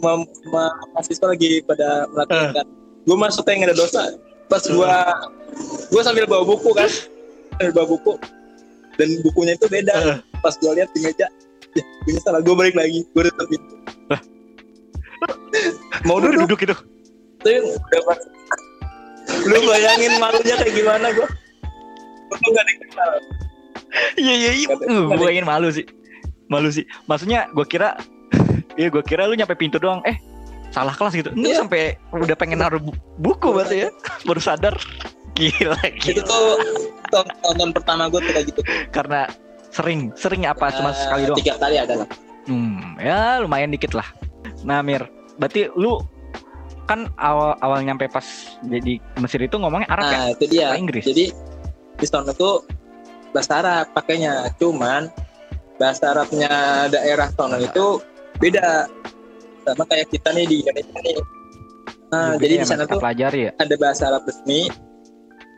[0.00, 2.66] mahasiswa lagi pada melatihan kan.
[3.06, 4.02] Gue masuk nggak ada dosa.
[4.46, 5.26] Pas gua
[5.90, 6.86] gua sambil bawa buku kan,
[7.58, 8.14] sambil bawa buku.
[8.96, 9.94] Dan bukunya itu beda.
[9.94, 10.18] Eh.
[10.40, 11.26] Pas gua lihat di meja,
[11.74, 12.38] ya, ini salah.
[12.40, 13.74] Gue balik lagi, gue tutup pintu.
[16.06, 16.76] Mau duduk, duduk gitu
[17.46, 18.18] tapi udah pas.
[19.46, 21.28] Lu bayangin malunya kayak gimana gua?
[22.34, 23.10] Untung gak ada yang kenal.
[24.18, 25.86] iya iya iya uh, gue ingin malu sih
[26.50, 27.96] malu sih maksudnya gue kira
[28.76, 30.16] Iya gue kira lu nyampe pintu doang Eh
[30.68, 31.58] salah kelas gitu Enggak Iya.
[31.58, 33.90] sampai udah pengen naruh bu- buku berarti ya
[34.28, 34.76] Baru sadar
[35.32, 36.44] Gila Itu gila tuh
[37.06, 38.60] ton- tonton pertama gue tuh kayak gitu.
[38.88, 39.28] Karena
[39.68, 42.08] sering Sering apa cuma Eh, sekali doang Tiga kali ada lah.
[42.46, 44.06] Hmm, ya lumayan dikit lah.
[44.62, 45.02] Nah, Mir,
[45.34, 45.98] berarti lu
[46.86, 48.22] kan awal awal nyampe pas
[48.62, 50.16] jadi Mesir itu ngomongnya Arab ya?
[50.16, 50.66] Nah itu dia.
[50.70, 51.04] Bahasa Inggris.
[51.04, 51.24] Jadi
[51.96, 52.62] di sana tuh
[53.30, 54.46] bahasa Arab pakainya.
[54.56, 55.10] Cuman
[55.76, 56.50] bahasa Arabnya
[56.88, 57.98] daerah sana itu
[58.38, 58.86] beda
[59.64, 61.14] sama kayak kita nih di Indonesia nih.
[62.06, 63.52] Nah, jadi di sana tuh pelajari ya.
[63.58, 64.70] ada bahasa Arab resmi,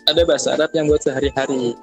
[0.06, 1.76] ada bahasa Arab yang buat sehari-hari.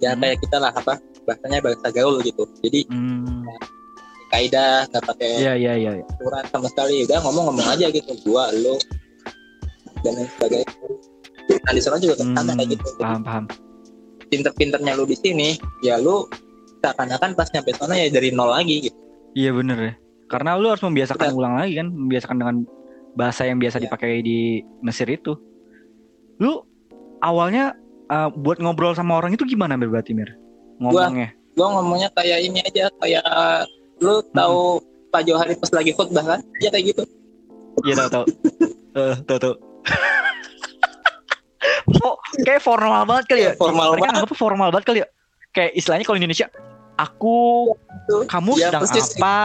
[0.00, 0.20] Ya Hmm.
[0.20, 2.42] kayak kita lah apa bahasanya bahasa gaul gitu.
[2.60, 3.44] Jadi Hmm.
[4.28, 5.90] kaidah nggak pakai Iya iya iya.
[5.94, 6.04] iya.
[6.08, 7.04] aturan sama sekali.
[7.04, 8.12] Udah ngomong-ngomong aja gitu.
[8.24, 8.80] Gua, lu
[10.02, 10.66] dan lain sebagainya.
[11.52, 12.86] Nah di sana juga Hmm, sama kayak gitu.
[12.88, 13.44] Jadi, paham paham.
[14.26, 15.48] pinter-pinternya lu di sini,
[15.84, 16.24] ya lu
[16.80, 18.96] seakan-akan pas nyampe sana ya dari nol lagi gitu.
[19.36, 19.92] Iya bener ya.
[20.32, 21.36] Karena lu harus membiasakan Udah.
[21.36, 22.56] ulang lagi kan, membiasakan dengan
[23.12, 23.84] bahasa yang biasa Iya.
[23.84, 25.36] dipakai di Mesir itu.
[26.40, 26.64] Lu
[27.20, 27.76] awalnya
[28.08, 30.32] uh, buat ngobrol sama orang itu gimana Mir berarti Mir?
[30.80, 31.36] Ngomongnya.
[31.52, 33.20] gue ngomongnya kayak ini aja kayak
[34.00, 35.12] lu tahu hmm.
[35.12, 37.02] Pak Johari pas lagi khutbah kan ya kayak gitu
[37.84, 38.24] iya tahu tahu
[38.96, 39.54] uh, tahu tahu
[42.08, 45.08] oh, kayak formal banget kali ya formal Mereka banget formal banget kali ya
[45.52, 46.48] kayak istilahnya kalau Indonesia
[46.96, 47.36] aku
[48.32, 49.12] kamu ya, sedang persis.
[49.20, 49.36] apa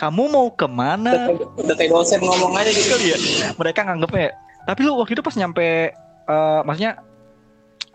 [0.00, 1.28] kamu mau ke mana
[1.60, 3.16] udah kayak dosen ngomong aja gitu ya
[3.60, 4.32] mereka nganggepnya
[4.64, 5.92] tapi lu waktu itu pas nyampe
[6.24, 7.04] uh, maksudnya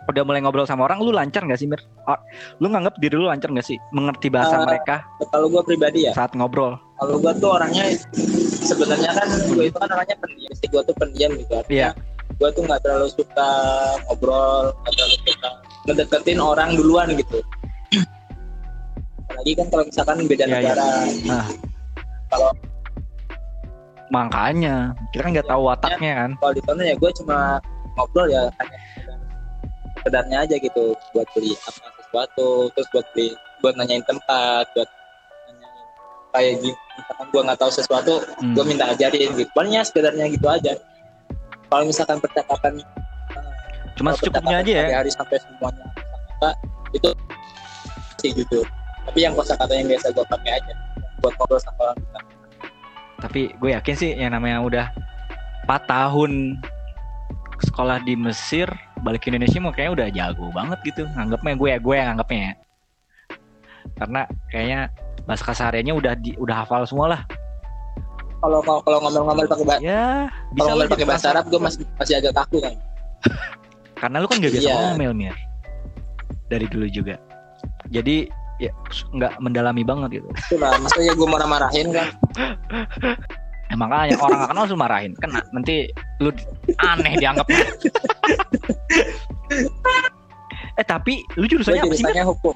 [0.06, 1.82] udah mulai ngobrol sama orang lu lancar gak sih Mir?
[2.62, 5.02] Lu nganggap diri lu lancar gak sih mengerti bahasa uh, mereka?
[5.34, 6.78] Kalau gue pribadi ya saat ngobrol.
[7.02, 7.90] Kalau gue tuh orangnya
[8.62, 11.54] sebenarnya kan gue itu kan orangnya pendiam sih gue tuh pendiam gitu.
[11.74, 11.90] Iya.
[11.90, 11.92] Yeah.
[12.38, 13.50] Gue tuh nggak terlalu suka
[14.06, 15.50] ngobrol, nggak terlalu suka
[15.90, 17.42] ngedeketin orang duluan gitu.
[19.26, 20.58] Apalagi kan kalau misalkan beda yeah, iya.
[20.62, 20.90] negara.
[21.10, 21.26] Yeah.
[21.26, 21.46] Nah.
[22.30, 22.52] Kalau
[24.14, 26.32] makanya kita kan nggak tahu wataknya kan.
[26.38, 27.38] Kalau di sana ya gue cuma
[27.98, 28.78] ngobrol ya hanya
[29.98, 33.34] sekedarnya aja gitu buat beli apa sesuatu terus buat beli
[33.64, 34.90] buat nanyain tempat buat
[35.50, 35.88] nanyain
[36.36, 38.54] kayak gitu misalkan gue nggak tahu sesuatu hmm.
[38.54, 39.50] gue minta ajarin gitu.
[39.58, 40.74] Palingnya sekedarnya gitu aja.
[41.66, 42.86] Kalau misalkan percakapan
[43.96, 44.86] cuma secukupnya aja ya.
[45.00, 45.88] hari sampai semuanya
[46.38, 46.52] apa
[46.94, 47.10] itu
[48.22, 48.68] sih jujur.
[49.06, 50.74] Tapi yang kosakata yang biasa gue pakai aja
[51.22, 51.98] buat ngobrol sama orang
[53.20, 54.86] tapi gue yakin sih yang namanya udah
[55.66, 56.62] 4 tahun
[57.64, 58.68] sekolah di Mesir
[59.02, 61.04] balik ke Indonesia mau kayaknya udah jago banget gitu.
[61.08, 62.54] Nganggapnya gue ya gue yang nganggapnya ya.
[64.02, 64.80] karena kayaknya
[65.30, 67.22] bahasa kasarnya udah di, udah hafal semua lah.
[68.42, 72.34] Kalau kalau ngomel-ngomel pakai bahasa ya bisa ngomel pakai bahasa Arab gue masih masih agak
[72.34, 72.74] kaku kan?
[74.02, 74.82] Karena lu kan gak biasa yeah.
[74.92, 75.36] ngomel mir.
[76.50, 77.16] Dari dulu juga.
[77.90, 78.30] Jadi
[78.62, 78.72] ya
[79.12, 80.28] nggak mendalami banget gitu.
[80.52, 82.08] Itulah, maksudnya gue marah-marahin kan.
[83.66, 85.18] Ya, makanya orang gak kenal langsung marahin.
[85.18, 85.90] Kena nanti
[86.22, 86.30] lu
[86.86, 87.50] aneh dianggap.
[90.80, 92.06] eh tapi lu jurusannya apa sih?
[92.06, 92.54] hukum.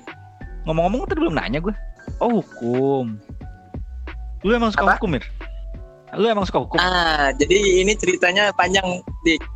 [0.69, 1.73] Ngomong-ngomong tadi belum nanya gue.
[2.21, 3.17] Oh hukum.
[4.45, 5.01] Lu emang suka apa?
[5.01, 5.25] hukum Mir?
[6.13, 6.77] Lu emang suka hukum?
[6.77, 9.41] Ah jadi ini ceritanya panjang dik.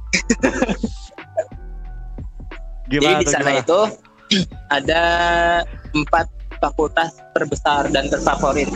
[2.91, 3.79] gimana jadi di sana itu
[4.69, 5.03] ada
[5.93, 6.27] empat
[6.61, 8.69] fakultas terbesar dan terfavorit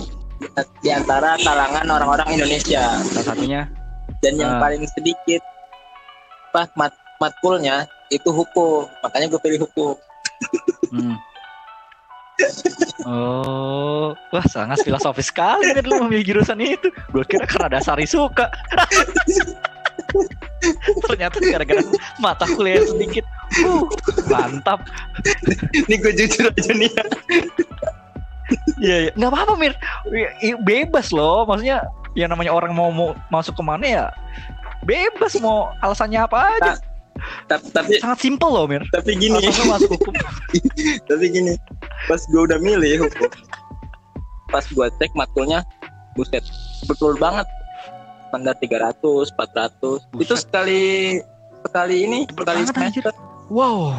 [0.83, 3.01] di antara kalangan orang-orang Indonesia.
[3.13, 3.61] Salah satunya.
[4.21, 4.61] Dan yang uh.
[4.61, 5.41] paling sedikit
[6.51, 9.93] pas mat matkulnya itu hukum, makanya gue pilih hukum.
[10.93, 11.17] Hmm.
[13.09, 16.93] Oh, wah sangat filosofis sekali kan lu memilih jurusan itu.
[17.09, 18.45] Gue kira karena dasar suka.
[21.07, 21.81] Ternyata gara-gara
[22.17, 23.25] mata kuliah sedikit.
[23.63, 23.87] Uh,
[24.27, 24.83] mantap.
[25.73, 27.05] Ini gue jujur aja nih ya.
[28.79, 29.11] Iya, iya.
[29.15, 29.73] Nggak apa-apa, Mir.
[30.63, 31.47] Bebas loh.
[31.47, 31.83] Maksudnya
[32.17, 34.05] yang namanya orang mau, mau masuk ke mana ya
[34.87, 36.73] bebas mau alasannya apa aja.
[37.51, 38.87] Ta tapi sangat simpel loh, Mir.
[38.95, 39.43] Tapi gini.
[39.67, 40.15] masuk hukum.
[41.11, 41.59] tapi gini.
[42.07, 43.27] Pas gue udah milih hukum.
[44.47, 45.67] Pas gue cek matkulnya,
[46.15, 46.45] buset.
[46.87, 47.43] Betul banget.
[48.27, 50.11] Standar 300, 400.
[50.11, 50.23] Buset.
[50.23, 50.81] Itu sekali
[51.63, 53.13] sekali ini, sekali semester.
[53.47, 53.95] Wow.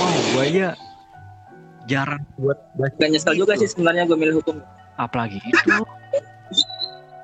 [0.00, 0.70] Wow, gue ya
[1.90, 4.62] jarang buat gak nyesel juga sih sebenarnya gue milih hukum.
[4.94, 5.70] Apalagi itu.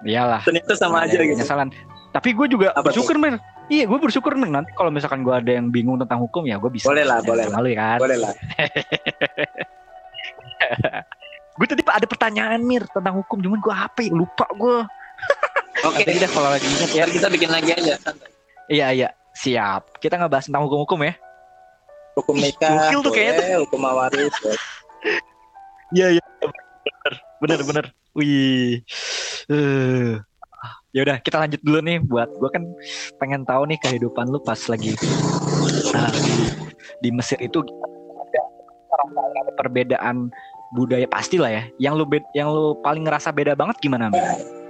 [0.02, 0.42] Iyalah.
[0.42, 1.38] Ternyata sama aja gitu.
[1.38, 1.70] Nyesalan
[2.16, 3.36] tapi gue juga Apa bersyukur men
[3.68, 6.72] iya gue bersyukur men nanti kalau misalkan gue ada yang bingung tentang hukum ya gue
[6.72, 7.60] bisa boleh lah boleh lah.
[7.76, 7.98] kan?
[8.00, 8.32] Boleh lah.
[11.56, 13.40] Gue tadi ada pertanyaan mir tentang hukum.
[13.40, 14.12] Cuman gue apa ya?
[14.12, 14.76] Lupa gue
[15.86, 16.02] oke.
[16.02, 16.18] Okay.
[16.18, 17.04] kita kalau lagi ingat ya.
[17.06, 18.30] Kita bikin lagi aja santai.
[18.68, 19.08] iya iya.
[19.36, 20.00] Siap.
[20.00, 21.14] Kita ngebahas tentang hukum-hukum ya.
[22.16, 24.32] Hukum nikah tuh kayaknya hukum mawaris
[25.92, 26.24] iya iya.
[26.40, 27.84] Bener bener bener.
[28.16, 28.80] Wih.
[29.46, 30.18] Uh.
[30.90, 32.64] ya udah kita lanjut dulu nih buat gue kan
[33.20, 34.96] pengen tahu nih kehidupan lu pas lagi
[35.92, 36.34] nah, di,
[37.04, 40.32] di Mesir itu ada perbedaan
[40.76, 42.04] budaya pasti lah ya yang lu
[42.36, 44.24] yang lu paling ngerasa beda banget gimana Mbak?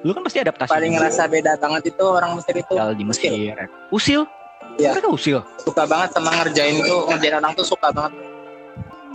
[0.07, 3.31] lu kan pasti adaptasi paling ngerasa beda banget itu orang Mesir itu di Mesir
[3.91, 4.23] usil
[4.77, 4.93] Iya.
[4.93, 5.39] Mereka usil.
[5.65, 8.13] Suka banget sama ngerjain itu, ngerjain orang tuh suka banget.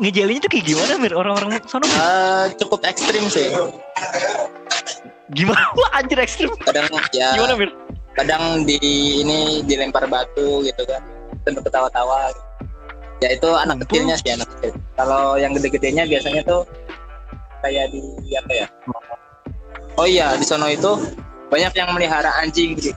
[0.01, 1.13] Ngejalinnya tuh kayak gimana Mir?
[1.13, 1.85] Orang-orang sana?
[1.85, 3.53] Uh, cukup ekstrim sih.
[5.29, 5.61] Gimana?
[5.77, 6.49] Wah anjir ekstrim.
[6.65, 7.37] Kadang ya.
[7.37, 7.69] Gimana Mir?
[8.17, 8.81] Kadang di
[9.21, 11.05] ini dilempar batu gitu kan.
[11.45, 12.33] Sampai ketawa-tawa.
[13.21, 14.73] Ya itu anak kecilnya sih anak kecil.
[14.97, 16.65] Kalau yang gede-gedenya biasanya tuh
[17.61, 18.01] kayak di
[18.33, 18.67] apa ya?
[19.95, 20.97] Oh iya di sono itu
[21.53, 22.91] banyak yang melihara anjing gitu.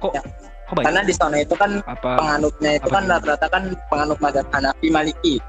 [0.00, 0.22] Kok ya
[0.68, 4.44] Oh, Karena di sana itu kan apa, penganutnya itu apa kan rata-rata kan penganut mazhab
[4.52, 5.40] Hanafi Maliki.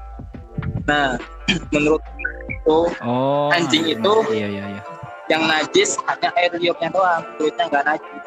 [0.88, 1.20] Nah,
[1.76, 2.00] menurut
[2.48, 4.82] itu oh, anjing iya, itu iya, iya, iya.
[5.28, 8.22] yang najis hanya air liurnya doang, kulitnya nggak najis.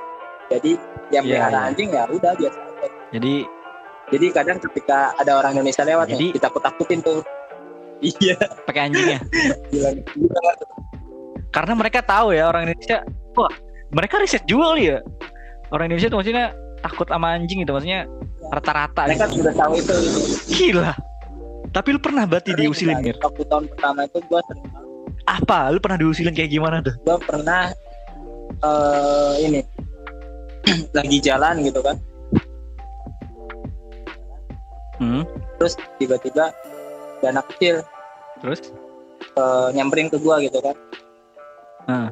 [0.53, 0.71] Jadi
[1.09, 1.67] yang iya, melihara iya.
[1.73, 2.59] anjing ya udah biasa
[3.09, 3.33] Jadi
[4.13, 7.19] jadi kadang ketika ada orang Indonesia lewat jadi, nih, kita takutin tuh.
[8.21, 9.19] iya pakai anjingnya
[11.55, 13.01] karena mereka tahu ya orang Indonesia
[13.33, 13.53] wah
[13.95, 14.99] mereka riset jual ya
[15.71, 16.51] orang Indonesia tuh maksudnya
[16.83, 18.03] takut sama anjing itu maksudnya
[18.51, 19.39] rata-rata mereka gitu.
[19.39, 19.95] sudah tahu itu
[20.51, 20.91] gila
[21.73, 23.17] tapi lu pernah berarti diusilin Mir?
[23.17, 24.65] Waktu tahun pertama itu gua sering
[25.25, 25.73] Apa?
[25.73, 26.93] Lu pernah diusilin kayak gimana tuh?
[27.01, 27.73] Gua pernah
[28.61, 29.65] uh, ini
[30.97, 31.97] lagi jalan gitu kan.
[35.01, 35.23] Hmm.
[35.57, 36.53] Terus tiba-tiba
[37.21, 37.81] ada anak kecil.
[38.43, 38.73] Terus?
[39.39, 40.75] Uh, nyamperin ke gua gitu kan.
[41.87, 42.09] Hmm.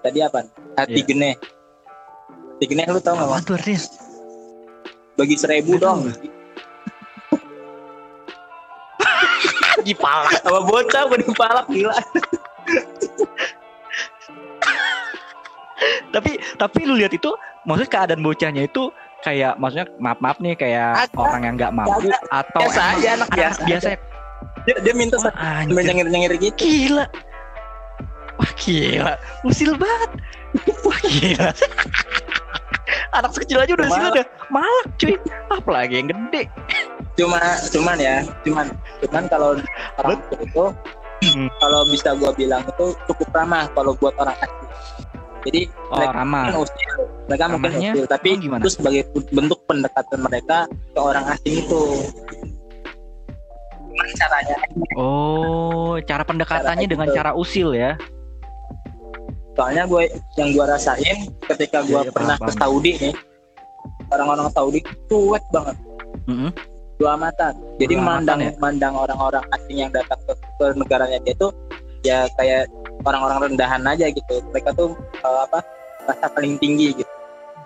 [0.00, 0.46] Tadi apa?
[0.80, 1.06] Hati yeah.
[1.06, 1.30] gene.
[2.56, 3.28] Hati gene lu tau gak?
[3.28, 3.80] Apa artinya?
[5.18, 6.00] Bagi seribu Gak dong.
[9.84, 11.96] dipalak sama bocah gue dipalak gila
[16.12, 17.32] tapi tapi lu lihat itu
[17.64, 21.16] maksudnya keadaan bocahnya itu kayak maksudnya maaf maaf nih kayak Ada.
[21.20, 22.18] orang yang nggak mampu Ada.
[22.44, 23.60] atau biasa aja anak biasa.
[23.68, 23.88] biasa
[24.68, 25.32] dia, dia minta oh,
[25.68, 26.60] nyengir nyengir gitu.
[26.60, 27.06] Gila.
[28.36, 29.14] Wah gila.
[29.44, 30.10] Usil banget.
[30.84, 31.48] Wah gila.
[33.16, 35.14] Anak sekecil aja udah sih udah malak cuy.
[35.50, 36.42] Apalagi yang gede.
[37.16, 37.40] Cuma
[37.72, 38.66] cuman ya cuman.
[39.04, 39.56] Cuman kalau
[40.00, 40.64] orang itu
[41.24, 41.48] hmm.
[41.60, 44.68] kalau bisa gua bilang itu cukup ramah kalau buat orang asing
[45.46, 46.42] jadi oh, mereka ramah.
[46.44, 46.90] mungkin usil
[47.30, 47.60] mereka Ramahnya?
[47.70, 48.60] mungkin usil tapi oh, gimana?
[48.60, 51.82] itu sebagai bentuk pendekatan mereka ke orang asing itu
[53.90, 54.56] gimana caranya
[54.96, 57.16] oh cara pendekatannya cara dengan itu.
[57.16, 57.92] cara usil ya
[59.58, 60.02] soalnya gue
[60.40, 61.18] yang gue rasain
[61.52, 63.14] ketika gue ya, ya, pernah ke Saudi nih
[64.08, 65.76] orang-orang Saudi cuek banget
[66.28, 66.50] mm -hmm.
[66.96, 68.52] dua mata jadi dua mandang ya?
[68.56, 71.52] mandang orang-orang asing yang datang ke, ke negaranya dia tuh
[72.00, 72.72] ya kayak
[73.04, 75.58] orang-orang rendahan aja gitu mereka tuh uh, apa
[76.08, 77.12] rasa paling tinggi gitu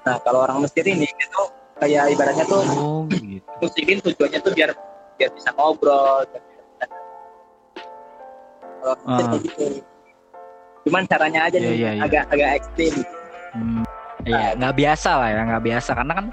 [0.04, 1.42] nah kalau orang Mesir ini itu
[1.80, 3.42] kayak ibaratnya tuh oh, gitu.
[3.58, 4.70] musikin tujuannya tuh biar
[5.18, 6.84] biar bisa ngobrol biar bisa
[8.84, 9.38] kalau uh.
[9.40, 9.82] gitu
[10.84, 12.04] cuman caranya aja yeah, nih yeah, yeah.
[12.04, 12.94] agak agak ekstrim
[13.56, 13.82] hmm,
[14.28, 14.50] iya nah.
[14.60, 16.26] nggak biasa lah ya nggak biasa karena kan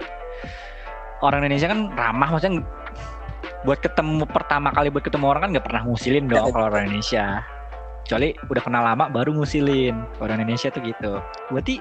[1.24, 2.62] orang Indonesia kan ramah maksudnya
[3.62, 6.52] buat ketemu pertama kali buat ketemu orang kan nggak pernah ngusilin dong iya.
[6.52, 7.26] kalau orang Indonesia
[8.06, 9.96] kecuali udah kenal lama baru ngusilin.
[10.20, 11.22] Orang Indonesia tuh gitu.
[11.54, 11.80] Berarti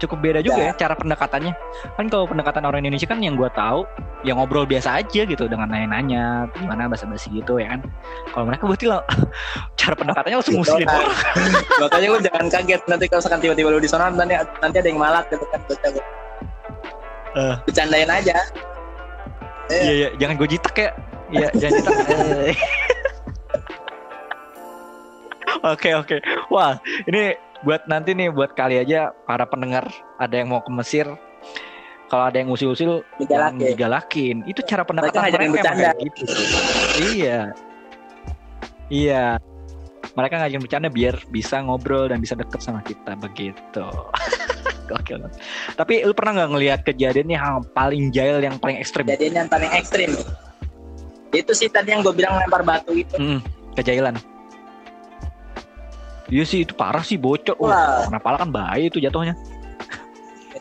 [0.00, 0.80] cukup beda juga ya, ya.
[0.80, 1.52] cara pendekatannya.
[1.94, 3.84] Kan kalau pendekatan orang Indonesia kan yang gue tahu
[4.24, 7.80] yang ngobrol biasa aja gitu dengan nanya-nanya gimana bahasa-basi gitu ya kan?
[8.32, 9.04] Kalau mereka berarti lah
[9.80, 11.04] cara pendekatannya langsung gitu muslim kan.
[11.84, 15.00] makanya lu jangan kaget nanti kalau sekarang tiba-tiba lu di sana nanti nanti ada yang
[15.00, 15.60] malak gitu kan
[17.36, 17.56] uh.
[17.68, 18.36] bercandain aja.
[19.70, 20.08] Iya iya.
[20.18, 20.90] Jangan gue jitak ya.
[21.30, 21.94] Iya jangan jitak
[25.66, 26.22] Oke oke.
[26.48, 29.84] Wah, ini buat nanti nih buat kali aja para pendengar
[30.16, 31.06] ada yang mau ke Mesir
[32.10, 36.22] kalau ada yang usil-usil yang digalakin itu cara pendekatan mereka, mereka bercanda gitu
[37.12, 37.40] iya
[38.88, 39.24] iya
[40.16, 43.84] mereka ngajarin bercanda biar bisa ngobrol dan bisa deket sama kita begitu
[44.90, 45.14] Oke,
[45.78, 49.06] Tapi lu pernah nggak ngelihat kejadian yang paling jahil, yang paling ekstrim?
[49.06, 50.10] Kejadian yang paling ekstrim.
[51.30, 53.14] Itu sih tadi yang gue bilang lempar batu itu.
[53.14, 53.38] Mm,
[53.78, 54.18] kejahilan.
[56.30, 57.58] Iya sih itu parah sih bocor.
[57.58, 58.06] Wah.
[58.06, 59.34] Oh, kenapa kan bahaya itu jatuhnya.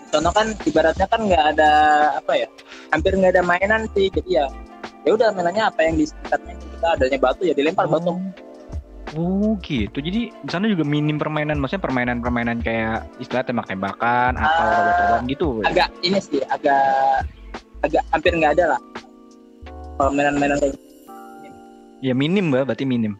[0.10, 1.72] Sono kan ibaratnya kan nggak ada
[2.18, 2.48] apa ya,
[2.90, 4.10] hampir nggak ada mainan sih.
[4.10, 4.50] Jadi ya,
[5.06, 7.92] ya udah mainannya apa yang di sekitarnya kita adanya batu ya dilempar oh.
[7.94, 8.12] batu.
[9.18, 9.98] Oh gitu.
[10.02, 15.50] Jadi di sana juga minim permainan, maksudnya permainan-permainan kayak istilah tembak-tembakan uh, atau robot-robotan gitu.
[15.66, 17.26] Agak ini sih, agak
[17.86, 18.82] agak hampir nggak ada lah
[20.02, 20.86] permainan-mainan kayak gitu.
[22.00, 23.14] Ya minim, Mbak, berarti minim.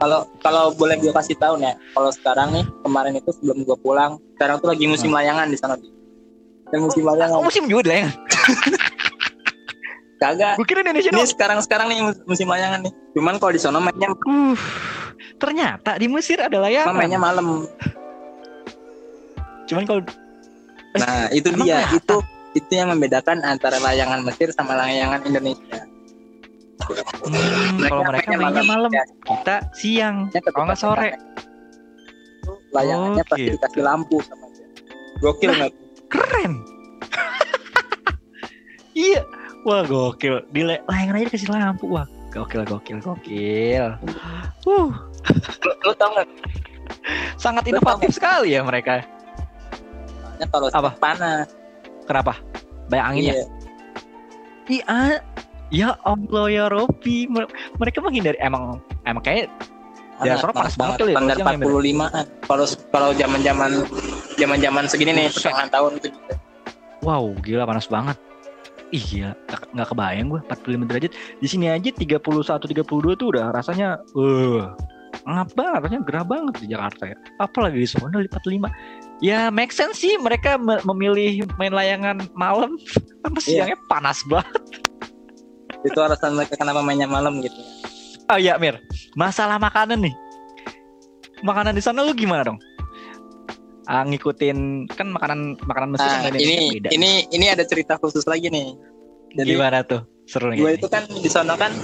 [0.00, 4.16] Kalau kalau boleh gue kasih tahu nih, kalau sekarang nih kemarin itu sebelum gue pulang,
[4.40, 5.20] sekarang tuh lagi musim hmm.
[5.20, 5.76] layangan di sana.
[6.72, 7.36] Dan musim oh, layangan.
[7.36, 8.16] Oh, musim juga layangan.
[10.20, 10.60] Kagak.
[10.60, 12.92] Gue kira Indonesia Ini sekarang-sekarang nih musim layangan nih.
[13.12, 14.56] Cuman kalau di sana mainnya uh,
[15.36, 16.96] ternyata di Mesir ada layangan.
[16.96, 17.68] Mainnya malam.
[19.68, 20.00] Cuman kalau
[20.90, 21.86] Nah, itu dia.
[21.94, 22.18] Itu
[22.56, 25.79] itu yang membedakan antara layangan Mesir sama layangan Indonesia.
[26.98, 28.90] Hmm, kalau mereka mainnya malam,
[29.26, 30.30] kita siang.
[30.32, 31.10] Kalau nggak sore.
[32.70, 33.54] Layangannya oh, pasti gitu.
[33.58, 34.66] dikasih lampu sama dia.
[35.18, 35.72] Gokil nggak?
[36.06, 36.52] Keren.
[39.10, 39.20] iya.
[39.66, 40.46] Wah gokil.
[40.54, 41.84] Di layangan aja dikasih lampu.
[41.90, 43.86] Wah gokil gokil gokil.
[44.64, 44.90] Uh.
[45.82, 46.28] Lo, tau nggak?
[47.36, 49.02] Sangat inovatif sekali ya mereka.
[50.38, 51.46] Soalnya kalau apa panas.
[52.06, 52.38] Kenapa?
[52.88, 53.34] Banyak anginnya.
[53.34, 53.46] Iya.
[54.70, 55.18] Iya,
[55.70, 57.30] Ya Allah ya Robi,
[57.78, 59.46] mereka menghindari emang emang kayak
[60.20, 61.16] ya soalnya panas banget kali ya.
[61.16, 62.24] Standar 45-an.
[62.44, 63.70] Kalau kalau zaman-zaman
[64.36, 66.08] zaman-zaman segini nih setengah tahun itu.
[67.00, 68.18] Wow, gila panas banget.
[68.90, 69.38] iya
[69.70, 74.66] nggak kebayang gue 45 derajat di sini aja 31 32 tuh udah rasanya uh
[75.30, 78.66] ngap banget rasanya gerah banget di Jakarta ya apalagi di sana 45
[79.22, 82.74] ya make sense sih mereka memilih main layangan malam
[83.22, 83.86] karena siangnya yeah.
[83.86, 84.58] panas banget
[85.84, 87.56] itu alasan mereka kenapa mainnya malam gitu.
[88.30, 88.78] Oh iya Mir.
[89.16, 90.14] Masalah makanan nih.
[91.40, 92.58] Makanan di sana lu gimana dong?
[93.90, 96.94] Uh, ngikutin kan makanan makanan Mesir nah, ini beda.
[96.94, 98.76] ini ini ada cerita khusus lagi nih.
[99.34, 100.06] Jadi gimana tuh?
[100.30, 101.74] Seru gue itu kan di sana kan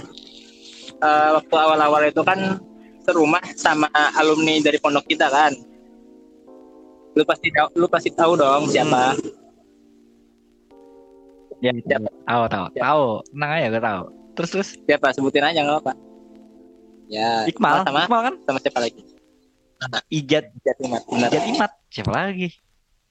[1.03, 2.63] uh, waktu awal-awal itu kan
[3.03, 5.51] serumah sama alumni dari pondok kita kan.
[7.19, 9.19] Lu pasti tahu lu pasti tahu dong siapa.
[9.19, 9.46] Hmm.
[11.67, 12.09] Ya siapa?
[12.25, 12.67] tahu tahu.
[12.73, 12.85] Siapa?
[12.87, 13.07] tahu.
[13.35, 14.03] Tenang aja gue tahu.
[14.37, 14.69] Terus terus?
[14.87, 15.07] Siapa?
[15.17, 15.93] Sebutin aja nggak apa
[17.07, 18.35] ya Iqmal sama kan?
[18.47, 19.01] Sama siapa lagi?
[20.11, 20.45] Ijat.
[20.63, 21.03] Ijat Imat.
[21.07, 21.29] Benar.
[21.31, 21.73] Ijat Imat.
[21.91, 22.49] Siapa lagi?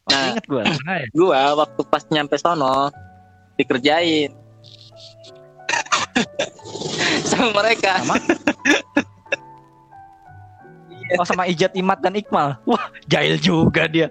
[0.06, 0.64] Masih nah, inget gue
[1.18, 2.94] gue waktu pas nyampe sono
[3.58, 4.30] dikerjain.
[7.30, 8.06] Sama mereka.
[8.06, 8.16] Sama?
[11.22, 14.10] Oh sama Ijat Imat dan Iqmal Wah jahil juga dia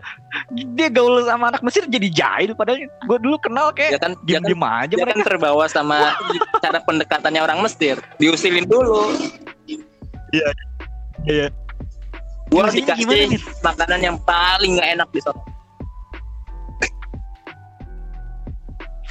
[0.53, 4.61] Dia gaul sama anak Mesir jadi jahil Padahal gue dulu kenal kayak dia kan, diem-diem
[4.61, 6.13] kan, aja dia kan terbawa sama
[6.61, 7.97] cara pendekatannya orang Mesir.
[8.21, 9.09] Diusilin dulu.
[10.35, 10.51] Iya.
[11.25, 11.47] Iya.
[12.53, 15.41] Gue dikasih gimana, makanan yang paling gak enak di sana.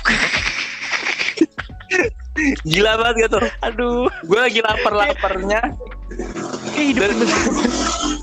[2.65, 3.37] Gila banget gitu.
[3.61, 4.09] Aduh.
[4.25, 5.61] Gue lagi lapar-laparnya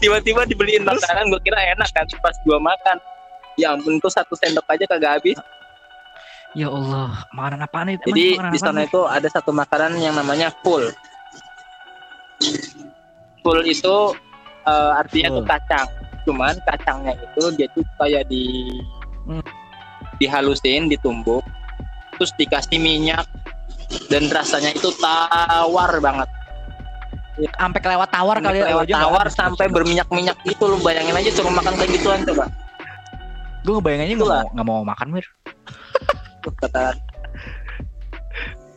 [0.00, 2.96] tiba-tiba dibeliin makanan gue kira enak kan pas gue makan.
[3.60, 5.38] Ya ampun tuh satu sendok aja kagak habis.
[6.56, 10.82] Ya Allah makanan apa nih jadi di sana itu ada satu makanan yang namanya full
[13.44, 14.16] full itu
[14.66, 15.38] uh, artinya full.
[15.44, 15.88] tuh kacang.
[16.24, 18.66] Cuman kacangnya itu dia tuh kayak di
[19.28, 19.44] hmm.
[20.18, 21.44] dihalusin ditumbuk.
[22.16, 23.28] Terus dikasih minyak.
[24.06, 26.30] Dan rasanya itu tawar banget
[27.56, 31.74] sampai kelewat tawar kali ya lewat tawar sampai berminyak-minyak gitu lu bayangin aja suruh makan
[31.78, 32.44] kayak gituan coba.
[33.64, 35.26] Gue ngebayanginnya nggak mau nggak mau makan mir.
[36.40, 36.96] Kata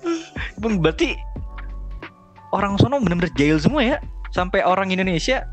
[0.61, 1.15] bang berarti
[2.51, 3.97] orang sono bener-bener jail semua ya?
[4.35, 5.45] Sampai orang Indonesia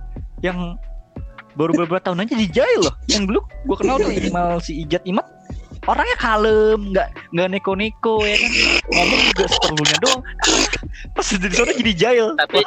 [0.44, 0.76] yang
[1.54, 2.94] baru beberapa tahun aja di jail loh.
[3.06, 3.40] Yang dulu
[3.70, 5.26] gue kenal tuh Imal si Ijat Imat.
[5.88, 8.52] Orangnya kalem nggak nggak neko-neko ya kan?
[8.92, 10.22] Ngomong juga seperlunya doang.
[11.16, 12.26] Pas di sana jadi jail.
[12.36, 12.60] Tapi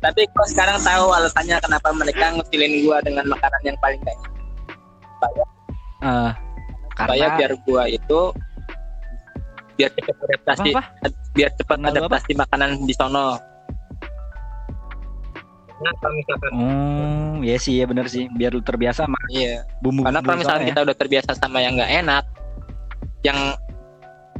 [0.00, 4.30] tapi kok sekarang tahu alasannya kenapa mereka ngecilin gua dengan makanan yang paling banyak
[5.16, 5.44] supaya
[6.04, 6.30] uh,
[6.96, 8.20] supaya biar gua itu
[9.76, 11.08] biar cepat adaptasi apa, apa?
[11.36, 12.40] biar cepat adaptasi apa?
[12.44, 13.28] makanan di sono
[15.76, 19.60] Nah, kalau misalkan Hmm, ya sih ya benar sih, biar lu terbiasa sama iya.
[19.84, 20.08] bumbu.
[20.08, 20.84] Karena kalau misalnya kita ya.
[20.88, 22.24] udah terbiasa sama yang nggak enak,
[23.20, 23.36] yang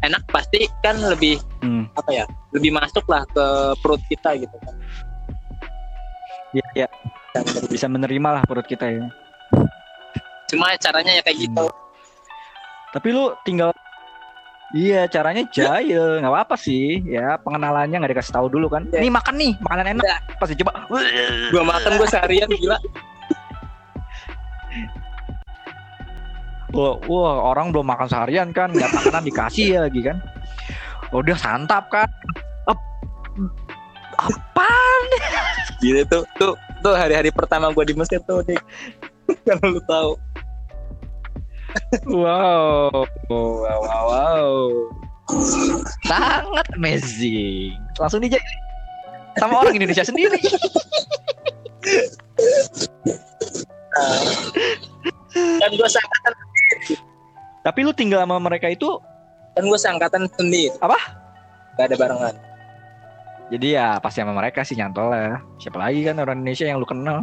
[0.04, 1.88] enak pasti kan lebih hmm.
[1.96, 3.44] apa ya lebih masuk lah ke
[3.80, 4.74] perut kita gitu kan
[6.56, 6.88] ya ya
[7.68, 9.04] bisa menerima lah perut kita ya
[10.48, 11.76] cuma caranya ya kayak gitu hmm.
[12.96, 13.70] tapi lu tinggal
[14.74, 18.82] Iya caranya jahil nggak apa-apa sih ya pengenalannya nggak dikasih tahu dulu kan.
[18.90, 18.98] Ya.
[18.98, 20.04] Nih makan nih makanan enak.
[20.04, 20.18] Ya.
[20.42, 20.90] Pasti coba.
[21.54, 22.74] Gua makan gue seharian gila.
[26.76, 30.20] wah, wah orang belum makan seharian kan nggak makanan dikasih ya lagi kan
[31.14, 32.08] udah santap kan
[34.16, 34.70] apa
[35.80, 38.56] Gini tuh tuh tuh hari-hari pertama gue di Mesir tuh nih
[39.46, 40.12] kalau lu tahu.
[42.08, 43.04] Wow.
[43.28, 44.54] Wow wow, wow.
[46.06, 47.76] sangat amazing.
[47.98, 48.46] Langsung dijahit
[49.36, 50.40] sama orang Indonesia sendiri.
[55.36, 56.32] Dan gue seangkatan
[57.66, 58.86] tapi lu tinggal sama mereka itu
[59.58, 60.72] kan gue seangkatan sendiri.
[60.80, 60.96] Apa?
[61.76, 62.55] Gak ada barengan
[63.52, 66.88] jadi ya pasti sama mereka sih nyantol ya siapa lagi kan orang Indonesia yang lu
[66.88, 67.22] kenal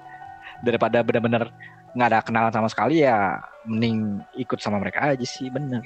[0.66, 1.48] daripada benar-benar
[1.94, 5.84] nggak ada kenalan sama sekali ya mending ikut sama mereka aja sih bener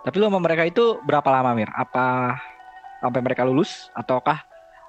[0.00, 1.68] tapi lu sama mereka itu berapa lama Mir?
[1.76, 2.36] Apa
[3.04, 4.40] sampai mereka lulus ataukah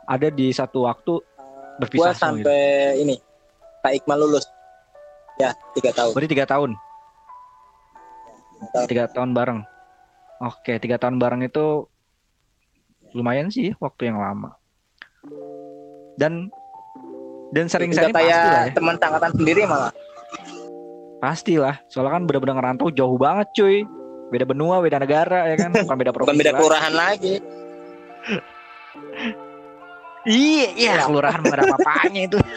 [0.08, 1.20] ada di satu waktu
[1.84, 2.16] berpisah?
[2.16, 2.44] Gua sampai
[2.96, 3.04] gitu?
[3.04, 3.16] ini
[3.84, 4.48] Pak Iqmal lulus.
[5.36, 6.16] Ya, tiga tahun.
[6.16, 6.72] Berarti tiga tahun.
[8.88, 9.60] Tiga tahun bareng.
[10.48, 11.91] Oke, tiga tahun bareng itu
[13.12, 14.56] lumayan sih waktu yang lama.
[16.16, 16.52] Dan
[17.52, 18.72] dan sering-sering pasti ya.
[18.72, 19.92] teman angkatan sendiri malah.
[21.22, 23.86] Pastilah, soalnya kan benar-benar ngerantau jauh banget cuy.
[24.32, 26.32] Beda benua, beda negara ya kan, bukan beda provinsi.
[26.32, 27.36] Bukan beda kelurahan lagi.
[30.26, 32.40] iya, iya, kelurahan ada apa-apanya itu.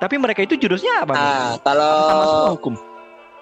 [0.00, 1.12] Tapi mereka itu jurusnya apa?
[1.12, 2.24] Ah, kalau sama
[2.56, 2.74] hukum.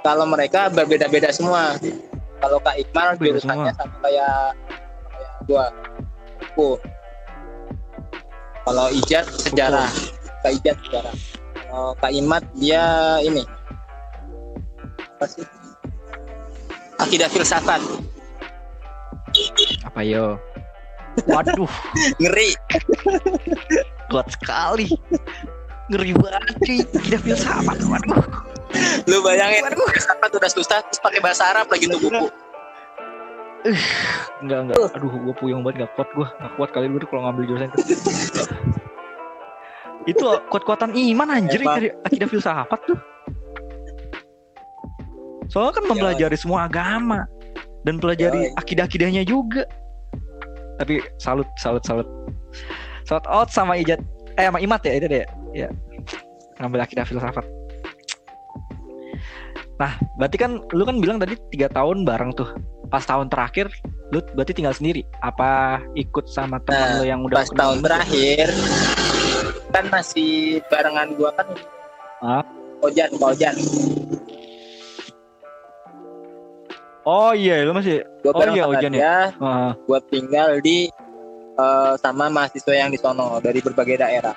[0.03, 1.79] Kalau mereka berbeda-beda semua.
[2.39, 4.55] Kalau Kak Beda jurusannya sama kayak
[5.11, 5.67] kayak gua.
[6.39, 6.79] Aku.
[8.63, 9.91] Kalau Ijat sejarah.
[10.47, 11.15] Kak Ijat sejarah.
[11.67, 13.43] Kalau Kak Imat dia ini.
[15.19, 15.47] Apa sih?
[17.03, 17.83] Akidah filsafat.
[19.87, 20.39] Apa yo?
[21.27, 21.67] Waduh,
[22.23, 22.55] Ngeri.
[24.07, 24.87] kuat sekali.
[25.91, 26.79] Ngeri banget cuy.
[26.87, 27.79] Tidak filsafat.
[27.83, 28.23] Waduh.
[29.09, 32.27] Lu bayangin filsafat udah susah terus pakai bahasa Arab lagi tuh buku.
[34.45, 34.77] Enggak, enggak.
[34.95, 36.27] Aduh, gue puyeng banget gak kuat gue.
[36.29, 37.83] Gak kuat kali gue kalau ngambil jurusan itu.
[40.09, 41.77] itu kuat-kuatan iman anjir Emang.
[41.77, 42.99] dari akidah filsafat tuh.
[45.53, 47.29] Soalnya kan mempelajari semua agama
[47.85, 48.57] dan pelajari Yoi.
[48.57, 49.69] akidah-akidahnya juga.
[50.81, 52.09] Tapi salut, salut, salut.
[53.05, 54.01] Salut out sama Ijat.
[54.41, 55.25] Eh sama Imat ya itu deh.
[55.53, 55.69] Ya.
[56.63, 57.58] Ngambil akidah filsafat.
[59.79, 62.51] Nah, berarti kan lu kan bilang tadi tiga tahun bareng tuh.
[62.91, 63.71] Pas tahun terakhir
[64.11, 65.07] lu berarti tinggal sendiri.
[65.23, 68.47] Apa ikut sama teman Nah, lu yang udah Pas tahun terakhir
[69.71, 71.47] kan masih barengan gua kan.
[72.19, 72.45] Ah.
[72.83, 73.55] Ojan, Ojan.
[77.07, 79.31] Oh iya, lu masih Gua Oh iya, Ojan ya?
[79.87, 80.91] gua tinggal di
[81.55, 84.35] eh, sama mahasiswa yang di sono dari berbagai daerah.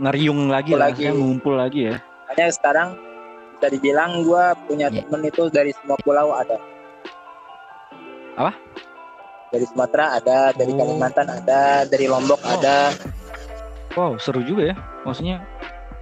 [0.00, 1.12] ngeriung lagi lah, lagi.
[1.12, 2.00] ngumpul lagi ya.
[2.24, 2.88] Makanya sekarang
[3.60, 5.04] bisa dibilang gua punya Iya.
[5.04, 6.56] temen itu dari semua pulau ada.
[8.40, 8.56] Apa?
[9.52, 10.80] Dari Sumatera ada, dari Oh.
[10.80, 12.56] Kalimantan ada, dari Lombok Oh.
[12.56, 12.96] ada.
[13.92, 14.74] Wow, seru juga ya.
[15.04, 15.44] Maksudnya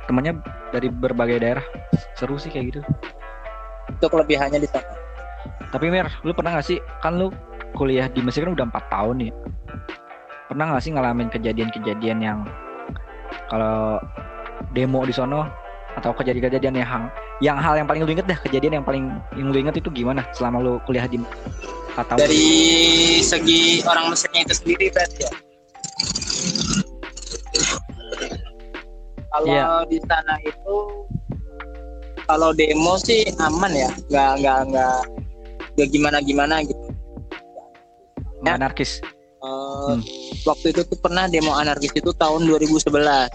[0.07, 0.39] temannya
[0.71, 1.67] dari berbagai daerah.
[2.15, 2.81] Seru sih kayak gitu.
[3.91, 4.95] Itu kelebihannya di sana.
[5.75, 7.35] Tapi Mir, lu pernah gak sih kan lu
[7.75, 9.33] kuliah di Mesir kan udah empat tahun nih.
[10.47, 12.39] Pernah gak sih ngalamin kejadian-kejadian yang
[13.51, 13.99] kalau
[14.71, 15.43] demo di sono
[15.99, 19.59] atau kejadian-kejadian yang yang hal yang paling lu inget dah kejadian yang paling yang lu
[19.59, 21.23] inget itu gimana selama lu kuliah di
[21.95, 22.19] tahun?
[22.19, 22.47] Dari
[23.23, 25.33] segi orang Mesirnya itu sendiri berarti ya.
[29.29, 29.65] Kalau Iya.
[29.87, 30.77] di sana itu
[32.29, 34.99] kalau demo sih aman ya, nggak nggak nggak
[35.79, 36.87] nggak gimana gimana gitu.
[38.43, 38.93] Nggak anarkis.
[39.39, 39.47] Eh,
[39.95, 40.03] Hmm.
[40.43, 43.31] Waktu itu tuh pernah demo anarkis itu tahun 2011.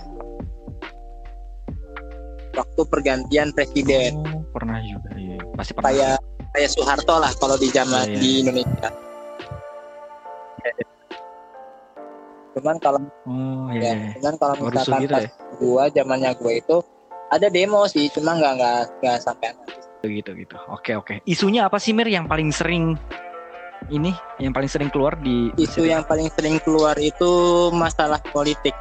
[2.53, 5.37] Waktu pergantian presiden Oh, pernah juga iya.
[5.57, 5.89] Pasti pernah.
[5.89, 6.15] kayak
[6.53, 8.19] kayak Soeharto lah kalau di zaman Iya, iya.
[8.21, 8.89] di Indonesia.
[12.53, 13.91] Cuman kalau Oh ya, iya.
[13.97, 14.09] iya.
[14.21, 15.29] cuman kalau misalkan gitu pas ya.
[15.57, 16.77] gua zamannya gua itu
[17.33, 19.81] ada demo sih, cuma nggak nggak nggak sampai anarkis.
[20.03, 22.99] gitu gitu oke oke isunya apa sih Mir yang paling sering
[23.87, 27.31] ini yang paling sering keluar di Isu yang paling sering keluar itu
[27.71, 28.75] masalah politik.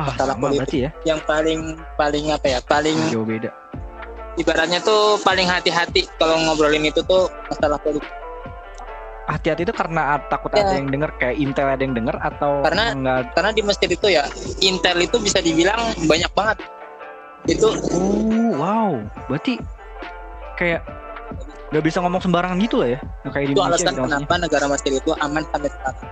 [0.00, 0.58] Ah masalah sama politik.
[0.64, 1.60] berarti ya Yang paling
[1.94, 2.58] paling apa ya?
[2.64, 3.50] Paling jauh beda
[4.34, 8.08] ibaratnya tuh paling hati-hati kalau ngobrolin itu tuh masalah politik.
[9.28, 10.64] hati-hati itu karena takut Ya.
[10.64, 14.06] ada yang denger kayak intel ada yang denger atau Karena- enggak Karena di Mesir itu
[14.08, 14.24] ya
[14.58, 15.78] Intel itu bisa dibilang
[16.08, 16.58] banyak banget.
[17.46, 18.90] Itu oh wow
[19.28, 19.54] berarti
[20.56, 20.82] kayak
[21.70, 24.18] nggak bisa ngomong sembarangan gitu lah ya Nggak kayak di itu Indonesia alasan gitu maksudnya.
[24.18, 26.06] kenapa negara Mesir itu aman sampai sekarang.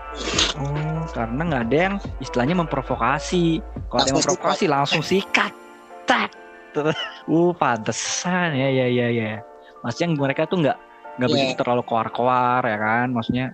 [0.55, 5.53] oh karena nggak ada yang istilahnya memprovokasi kalau ada yang Langsung memprovokasi langsung sikat
[6.05, 6.31] tak
[6.69, 6.95] Terus,
[7.33, 9.31] uh pantesan ya ya ya ya
[9.81, 10.79] maksudnya mereka tuh nggak
[11.19, 11.35] nggak Iya.
[11.35, 13.47] begitu terlalu koar-koar ya kan maksudnya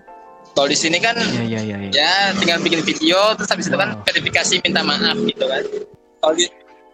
[0.52, 3.74] Kalau di sini kan ya ya ya ya ya tinggal bikin video terus habis itu
[3.74, 4.05] kan Wow.
[4.05, 5.62] verifikasi minta maaf gitu kan.
[6.20, 6.44] Kalau di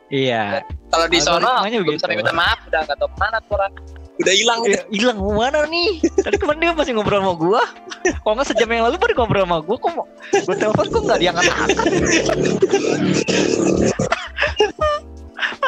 [0.08, 3.72] iya kalau di sono belum sampai minta maaf udah nggak tahu ke mana tuh orang.
[4.20, 4.76] Udah hilang gitu.
[4.76, 6.00] Eh, hilang mana nih?
[6.20, 7.62] Tadi kemarin dia masih ngobrol sama gua.
[8.04, 10.06] Kok nggak sejam yang lalu baru ngobrol sama gua kok mau
[10.44, 11.68] gua telepon kok nggak diangkat angkat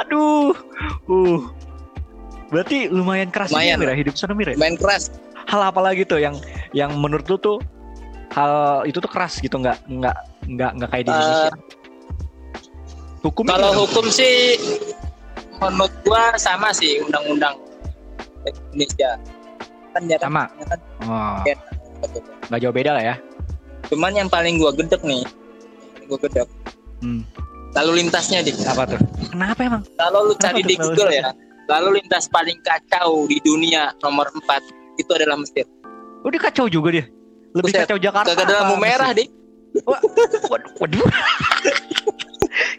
[0.00, 0.52] aduh.
[1.06, 1.40] Uh.
[2.52, 3.80] Berarti lumayan keras Lumayan.
[3.80, 4.52] Mira, hidup sana Mira?
[4.54, 5.08] Main keras.
[5.42, 6.38] hal apa lagi tuh yang
[6.72, 7.58] yang menurut lu tuh
[8.30, 10.16] hal itu tuh keras gitu nggak nggak
[10.48, 11.52] nggak nggak kayak di Eh, Indonesia?
[13.20, 14.56] Hukum Kalau hukum sih
[15.58, 17.56] menurut gua sama sih undang-undang
[18.46, 19.10] Indonesia.
[19.92, 21.56] Kan jarang sama kan oh, Iya.
[22.48, 23.16] nggak jauh beda lah ya
[23.92, 25.20] Cuman yang paling gua gedek nih,
[26.08, 26.48] gua gedek.
[27.04, 27.20] Hmm.
[27.76, 28.56] Lalu lintasnya dik.
[28.64, 31.32] apa tuh kenapa emang Kalau lu Kenapa cari tuh di lalu Google lintasnya?
[31.36, 34.40] ya, lalu lintas paling kacau di dunia nomor 4
[34.96, 35.68] itu adalah Mesir.
[36.22, 37.04] Oh dia kacau juga dia.
[37.52, 38.32] Lebih Buset, kacau Jakarta.
[38.32, 39.28] Kagak ada lampu merah dik.
[39.84, 41.04] Waduh, waduh.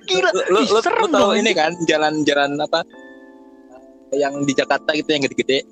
[0.05, 0.29] Gila.
[0.29, 2.81] Lu, lu, lu, serem lu tahu ini kan jalan-jalan apa?
[4.13, 5.65] Yang di Jakarta gitu yang gede-gede.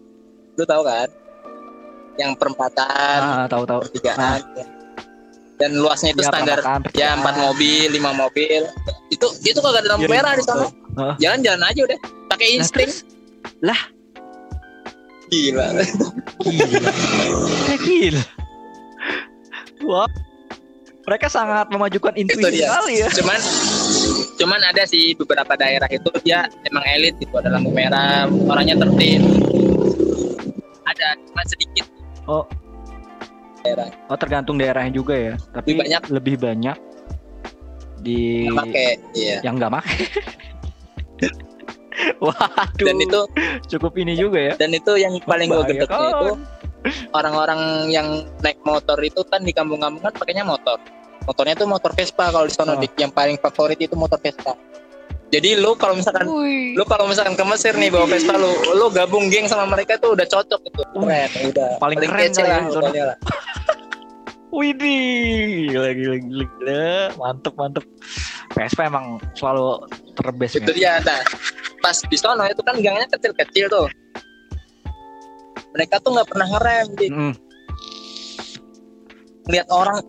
[0.54, 1.08] Lu tahu kan?
[2.16, 3.80] Yang perempatan, Ah, tahu tahu.
[3.88, 4.42] pertigaan.
[5.56, 6.58] Dan luasnya itu Ya, standar
[6.92, 8.66] ya empat mobil, lima mobil.
[9.08, 10.66] itu itu kagak ada lampu ya, merah di sana.
[11.16, 12.00] Jalan-jalan aja udah.
[12.28, 12.90] Pakai insting.
[13.62, 13.78] lah.
[15.30, 15.66] Gila.
[16.42, 16.92] Gila.
[17.78, 18.24] Gila.
[19.84, 20.10] Wah.
[21.02, 23.10] Mereka sangat memajukan intuisi kali ya.
[23.12, 23.40] Cuman
[24.42, 29.22] cuman ada sih beberapa daerah itu dia emang elit itu ada lampu merah orangnya tertib
[30.86, 31.86] ada cuma sedikit
[32.26, 32.46] oh
[33.62, 36.78] daerah oh tergantung daerahnya juga ya tapi lebih banyak lebih banyak
[38.02, 39.38] di yang make, iya.
[39.46, 39.90] yang nggak make
[42.22, 42.88] Waduh.
[42.88, 43.22] Dan itu
[43.78, 44.54] cukup ini juga ya.
[44.58, 46.30] Dan itu yang paling gue gedeknya itu
[47.14, 50.82] orang-orang yang naik motor itu kan di kampung-kampung kan pakainya motor.
[51.22, 52.82] Motornya tuh motor Vespa kalau di sana oh.
[52.98, 54.58] yang paling favorit itu motor Vespa.
[55.32, 56.76] Jadi lu kalau misalkan Ui.
[56.76, 60.12] lu kalau misalkan ke Mesir nih bawa Vespa lu, lu gabung geng sama mereka tuh
[60.12, 60.82] udah cocok itu.
[60.92, 61.70] Keren, udah.
[61.80, 63.16] Paling, paling keren kece lah.
[64.52, 66.92] Widih, gila, gila, gila, gila.
[67.16, 67.86] Mantep, mantep.
[68.52, 69.88] Vespa emang selalu
[70.20, 70.60] terbest.
[70.60, 71.24] Itu dia, nah,
[71.80, 73.88] pas di sana itu kan gangnya kecil-kecil tuh.
[75.72, 77.16] Mereka tuh nggak pernah ngerem, gitu.
[77.16, 77.34] Mm.
[79.48, 80.04] Lihat orang,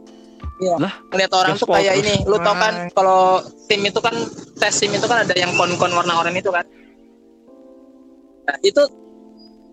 [0.63, 0.77] Iya.
[0.79, 2.15] Lah, ngeliat orang tuh kayak ini.
[2.23, 4.15] Lu tau kan kalau tim itu kan
[4.63, 6.63] tes tim itu kan ada yang kon-kon warna oranye itu kan.
[8.47, 8.83] Nah, itu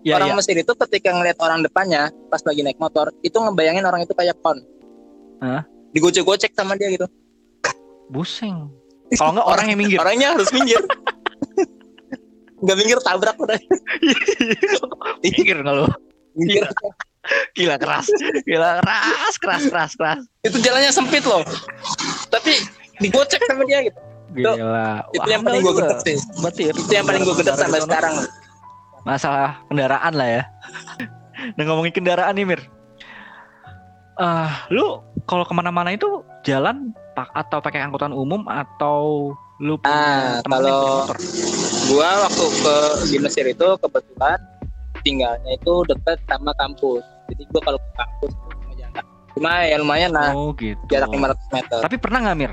[0.04, 0.36] ya, orang ya.
[0.36, 4.36] Mesir itu ketika ngeliat orang depannya pas lagi naik motor itu ngebayangin orang itu kayak
[4.40, 4.60] kon
[5.40, 5.64] Hah?
[5.96, 7.06] digocek-gocek sama dia gitu
[8.10, 8.68] buseng
[9.16, 10.82] kalau nggak orang yang minggir orangnya harus minggir
[12.62, 13.58] nggak minggir tabrak udah
[15.24, 15.86] minggir kalau
[16.36, 16.64] minggir
[17.56, 18.06] gila keras.
[18.48, 20.20] Gila keras keras keras keras.
[20.44, 21.44] Itu jalannya sempit loh.
[22.32, 22.56] Tapi
[23.00, 24.00] digocek sama dia gitu.
[24.36, 25.04] Gila.
[25.10, 26.16] Itu, itu yang paling gue gedek sih.
[26.40, 28.14] Berarti itu yang paling gue gedek sampai sekarang.
[29.00, 30.42] masalah kendaraan lah ya.
[31.56, 32.60] Nah ngomongin kendaraan nih Mir.
[34.20, 40.44] Uh, lu kalau ke mana-mana itu jalan pak atau pakai angkutan umum atau lu ah,
[40.44, 41.08] kalau
[41.88, 42.76] gua waktu ke
[43.12, 44.36] di Mesir itu kebetulan
[45.02, 47.04] tinggalnya itu dekat sama kampus.
[47.30, 48.32] Jadi gua kalau ke kampus
[49.40, 50.36] cuma ya lumayan lah.
[50.36, 50.76] Oh, gitu.
[50.92, 51.78] jarak 500 meter.
[51.80, 52.52] Tapi pernah nggak Mir?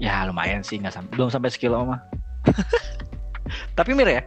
[0.00, 2.00] Ya lumayan sih nggak sampai belum sampai sekilo mah.
[3.78, 4.22] Tapi Mir ya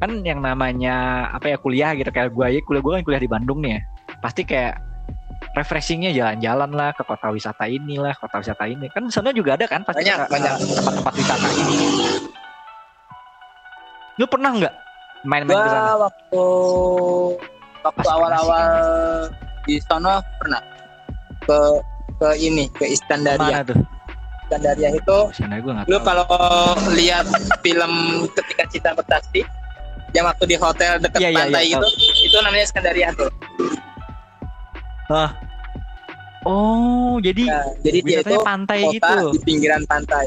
[0.00, 3.28] kan yang namanya apa ya kuliah gitu kayak gue ya kuliah gue kan kuliah di
[3.28, 3.80] Bandung nih ya.
[4.24, 4.80] Pasti kayak
[5.52, 8.88] refreshingnya jalan-jalan lah ke kota wisata ini lah kota wisata ini.
[8.88, 10.52] Kan sana juga ada kan pasti banyak, banyak.
[10.56, 11.76] tempat-tempat wisata ini.
[14.16, 14.74] Lu pernah nggak
[15.24, 16.44] main-main ke sana waktu
[17.84, 18.68] waktu awal-awal
[19.68, 20.62] di sana pernah
[21.44, 21.58] ke
[22.20, 23.78] ke ini ke Istandaria Mana tuh?
[24.48, 26.26] Istandaria itu oh, lu kalau
[26.96, 27.26] lihat
[27.62, 27.92] film
[28.34, 29.46] ketika cinta bertasbih
[30.10, 32.26] yang waktu di hotel dekat yeah, iya, pantai yeah, yeah, itu tahu.
[32.26, 33.30] itu namanya Skandaria tuh.
[35.10, 35.30] Ah.
[36.48, 39.26] Oh, jadi nah, jadi dia itu pantai kota gitu.
[39.36, 40.26] di pinggiran pantai.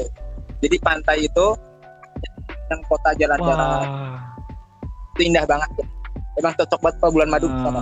[0.62, 1.46] Jadi pantai itu
[2.70, 3.82] yang kota jalan-jalan.
[5.14, 5.86] Itu indah banget tuh.
[6.34, 7.80] Emang cocok banget kalau bulan madu uh, sama.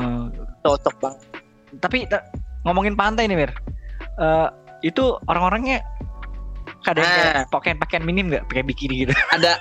[0.62, 1.20] Cocok banget.
[1.80, 1.98] Tapi
[2.68, 3.52] ngomongin pantai nih, Mir.
[4.20, 4.52] Uh,
[4.84, 5.80] itu orang-orangnya
[6.82, 7.46] kadang nah.
[7.48, 9.12] pakaian-pakaian minim nggak pakai bikini gitu?
[9.36, 9.56] Ada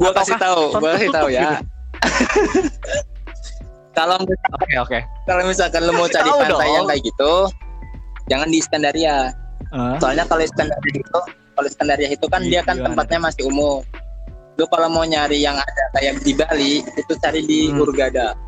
[0.00, 1.56] gua kasih tahu gua kasih tahu ya gitu?
[3.96, 5.00] kalau oke okay, oke okay.
[5.28, 6.76] kalau misalkan lu mau cari pantai dong.
[6.80, 7.32] yang kayak gitu
[8.30, 9.16] jangan di Iskandaria
[9.74, 9.96] uh.
[10.00, 11.20] soalnya kalau Iskandaria itu
[11.52, 13.84] kalau Iskandaria itu kan dia kan tempatnya masih umum
[14.62, 17.82] lu kalau mau nyari yang ada kayak di Bali itu cari di hmm.
[17.82, 18.38] Urgada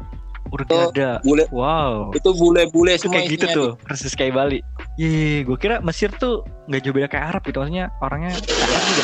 [0.55, 1.19] Urgada.
[1.19, 2.15] Itu bule, wow.
[2.15, 4.63] Itu bule-bule semua kayak gitu tuh, persis kayak Bali.
[4.95, 9.03] Iya, gue kira Mesir tuh nggak jauh beda kayak Arab gitu, maksudnya orangnya Arab juga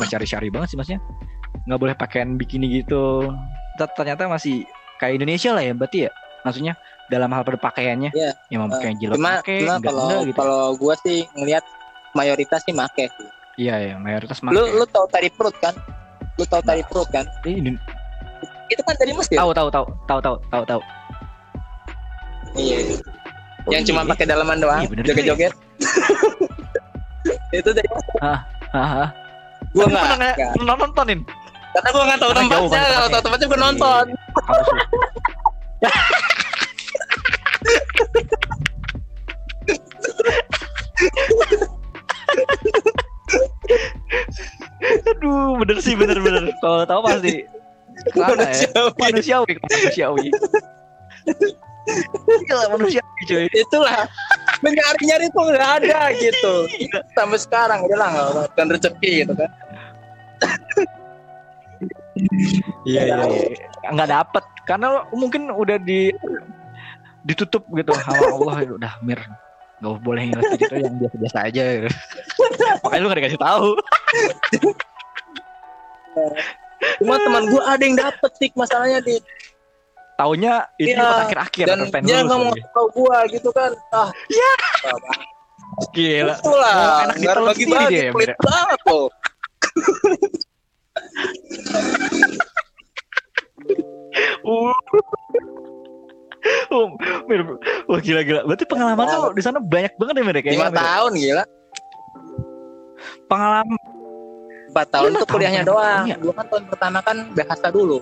[0.00, 1.00] mencari-cari banget sih maksudnya
[1.66, 3.32] nggak boleh pakaian bikini gitu
[3.98, 4.64] ternyata masih
[5.02, 6.10] kayak Indonesia lah ya berarti ya
[6.46, 6.74] maksudnya
[7.10, 8.34] dalam hal berpakaiannya yeah.
[8.48, 10.38] yang mau pakai jilbab cuma, pakai kalau enggak, gitu.
[10.38, 11.64] kalau gue sih ngelihat
[12.14, 13.06] mayoritas sih make
[13.58, 15.74] iya ya mayoritas make lu lu tahu tari perut kan
[16.36, 17.24] lu tahu tari perut kan?
[17.48, 17.72] ini
[18.68, 20.80] itu kan dari Mesir tahu tahu tahu tahu tahu tahu tahu.
[22.56, 22.98] Iya.
[23.66, 23.88] Oh, yang iya.
[23.90, 25.52] cuma pakai dalaman doang iya, joget-joget.
[27.58, 28.40] itu dari Mesir ah,
[28.74, 29.08] ah, ah.
[29.74, 31.20] gua nggak nontonin?
[31.76, 34.04] Karena gue nggak tahu tempatnya, kalau tahu tempatnya gue nonton.
[45.60, 46.52] bener sih, bener bener.
[46.62, 47.44] Kalau tahu pasti
[48.12, 48.72] manusiawi.
[48.76, 48.92] Ya.
[49.00, 50.26] Manusiawi, manusiawi.
[52.46, 53.46] Gila manusia cuy.
[53.54, 54.10] Itulah
[54.60, 56.54] mencari-nyari tuh nggak ada gitu.
[57.14, 58.08] Sampai sekarang udah lah
[58.52, 59.50] nggak rezeki gitu kan.
[62.88, 63.92] Iya iya, iya.
[63.92, 66.10] nggak dapet karena mungkin udah di
[67.28, 69.20] ditutup gitu sama Allah udah mir
[69.76, 71.88] Gak boleh ngeles gitu yang biasa-biasa aja gitu.
[72.84, 73.68] Makanya lu gak dikasih tahu.
[77.00, 79.16] Cuma teman gue ada yang dapet tik masalahnya di
[80.16, 83.68] Taunya itu Iya, pas akhir-akhir dan dia nggak mau tahu gue gitu kan.
[83.92, 84.52] Ah, Ya.
[85.92, 86.34] Gila.
[86.40, 89.06] Itulah, Mau enak ditelan dia ya, pelit banget loh.
[94.46, 94.72] Uh.
[96.70, 96.94] Oh,
[97.26, 97.42] Mir,
[97.90, 98.40] wah gila gila.
[98.46, 100.42] Berarti pengalaman lu di sana banyak banget ya Mir ya.
[100.54, 100.78] Lima Mir.
[100.78, 101.44] tahun gila.
[103.26, 103.76] Pengalaman
[104.76, 106.04] Empat tahun Lima tuh kuliahnya tahun, doang.
[106.04, 106.16] iya.
[106.20, 107.98] Gue kan tahun pertama kan bahasa dulu.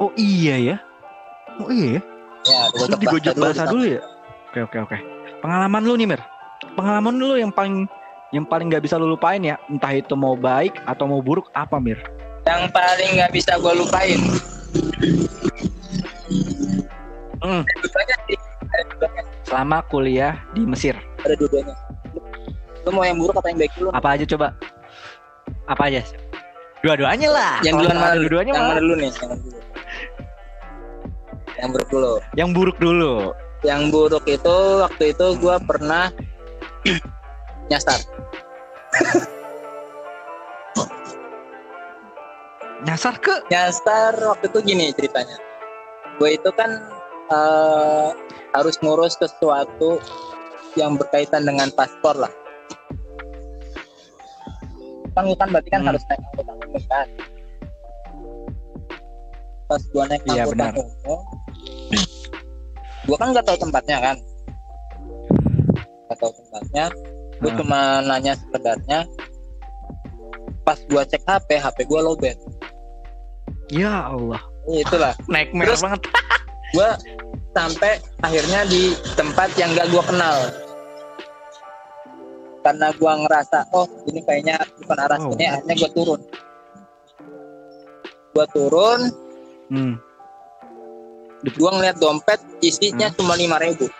[0.00, 0.76] Oh iya ya.
[1.60, 2.02] Oh iya ya.
[2.48, 4.00] Ya, Lu gojek digojek bahasa di dulu ya?
[4.48, 4.96] Oke oke oke.
[5.44, 6.24] Pengalaman lu nih Mir.
[6.72, 7.84] Pengalaman lu yang paling
[8.32, 11.76] yang paling nggak bisa lu lupain ya, entah itu mau baik atau mau buruk apa
[11.76, 12.00] Mir?
[12.48, 14.20] Yang paling nggak bisa gue lupain.
[17.44, 17.62] Hmm.
[19.44, 21.76] Selama kuliah di Mesir, Ada dua-duanya.
[22.88, 23.92] Lu mau yang buruk apa yang baik dulu?
[23.92, 24.56] apa aja coba?
[25.70, 26.02] Apa aja?
[26.82, 27.54] Dua-duanya lah.
[27.62, 28.14] Yang duluan mana?
[28.18, 28.26] dulu?
[28.26, 29.12] Dua-duanya Yang mana dulu nih?
[29.12, 29.58] Yang dulu.
[31.52, 32.12] Yang buruk dulu.
[32.34, 33.12] Yang buruk dulu.
[33.62, 36.10] Yang buruk itu waktu itu gue pernah
[37.70, 38.00] nyasar.
[42.82, 45.38] Nyasar ke Nyasar waktu itu gini ceritanya.
[46.18, 46.82] Gue itu kan
[47.30, 48.10] eh,
[48.58, 50.02] harus ngurus sesuatu
[50.74, 52.32] yang berkaitan dengan paspor lah.
[55.12, 55.88] Kan berarti kan Hmm.
[55.92, 57.06] harus naik angkutan umum kan.
[59.66, 61.20] Pas gua naik Iya, angkutan umum,
[63.04, 64.16] gua kan nggak tahu tempatnya kan.
[66.06, 66.86] Nggak tahu tempatnya.
[67.42, 67.58] Gue Hmm.
[67.58, 69.00] cuma nanya sekedarnya.
[70.62, 72.38] Pas gua cek HP, HP gua lowbat.
[73.68, 74.38] Ya Allah.
[74.68, 75.10] Itulah.
[75.32, 76.00] Nightmare Terus- banget.
[76.72, 76.88] gue
[77.52, 77.92] sampai
[78.22, 80.40] akhirnya di tempat yang gak gue kenal
[82.62, 85.30] karena gue ngerasa oh ini kayaknya bukan arah Oh.
[85.30, 86.20] sini akhirnya gue turun.
[88.32, 89.00] Gue turun.
[89.68, 89.94] Hmm.
[91.42, 93.16] gue ngeliat dompet isinya Hmm.
[93.16, 93.90] cuma lima ribu.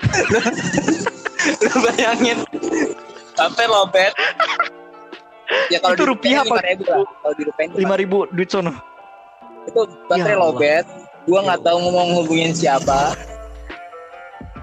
[1.62, 2.38] Lu bayangin.
[3.32, 4.12] Sampai lobet
[5.66, 6.58] ya kalau Itu di rupiah apa?
[6.60, 7.02] ribu lah.
[7.02, 8.74] Kalau di rupiah Lima ribu duit sono.
[9.60, 10.84] itu baterai Ya lobet
[11.22, 13.14] gue nggak tahu mau ngehubungin siapa.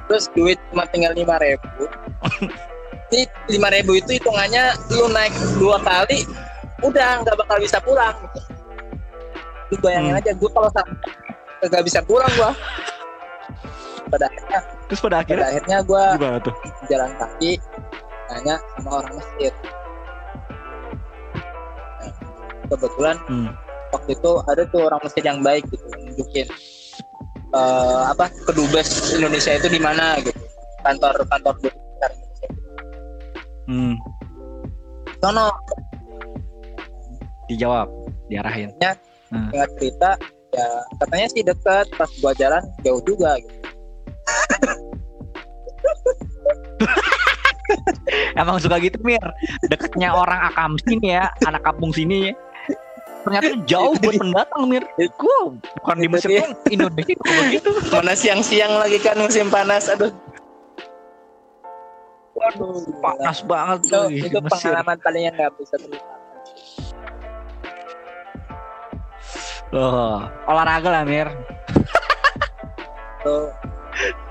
[0.08, 1.68] Terus duit cuma tinggal lima ribu
[3.10, 6.28] ini lima ribu itu hitungannya lu naik dua kali
[6.80, 8.16] udah nggak bakal bisa pulang
[9.68, 10.20] lu bayangin Hmm.
[10.20, 10.96] aja gue kalau sampai
[11.64, 12.52] nggak bisa pulang gue
[14.08, 16.54] pada akhirnya Terus pada pada akhirnya akhirnya gue gimana tuh?
[16.88, 17.52] jalan kaki
[18.30, 19.54] nanya sama orang masjid
[21.98, 22.12] Nah,
[22.70, 23.50] kebetulan Hmm.
[23.90, 26.48] waktu itu ada tuh orang masjid yang baik gitu nunjukin
[27.50, 30.36] eh, apa kedubes Indonesia itu di mana gitu
[30.84, 31.56] kantor kantor
[33.68, 34.00] Hmm.
[35.20, 35.52] sono
[37.48, 37.88] Dijawab,
[38.28, 38.76] diarahin.
[39.32, 40.20] ingat cerita
[40.52, 40.68] ya
[41.04, 43.56] katanya sih dekat pas gua jalan jauh juga gitu
[48.40, 49.20] Emang suka gitu Mir.
[49.68, 52.32] Deketnya orang akam sini ya, anak kampung sini.
[53.28, 54.88] Ternyata jauh buat pendatang Mir.
[55.20, 55.52] Gua
[55.84, 57.76] bukan di Mesir Indonesia begitu.
[57.92, 60.16] mana siang-siang lagi kan musim panas aduh
[62.38, 64.70] waduh Panas banget itu, tuh di itu Mesir.
[64.70, 66.16] pengalaman paling yang nggak bisa terlupakan
[69.68, 71.28] Loh, olahraga lah Mir.
[73.26, 73.52] tuh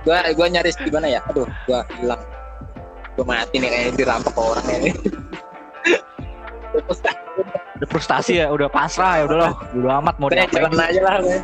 [0.07, 2.23] gua gua nyaris gimana ya aduh gua hilang
[3.19, 4.91] gua mati nih kayaknya dirampok ke orang ini
[7.77, 9.53] Udah ya, udah pasrah ya, udah loh.
[9.77, 10.65] Udah amat mau diapain.
[10.65, 11.39] jalan aja lah gue.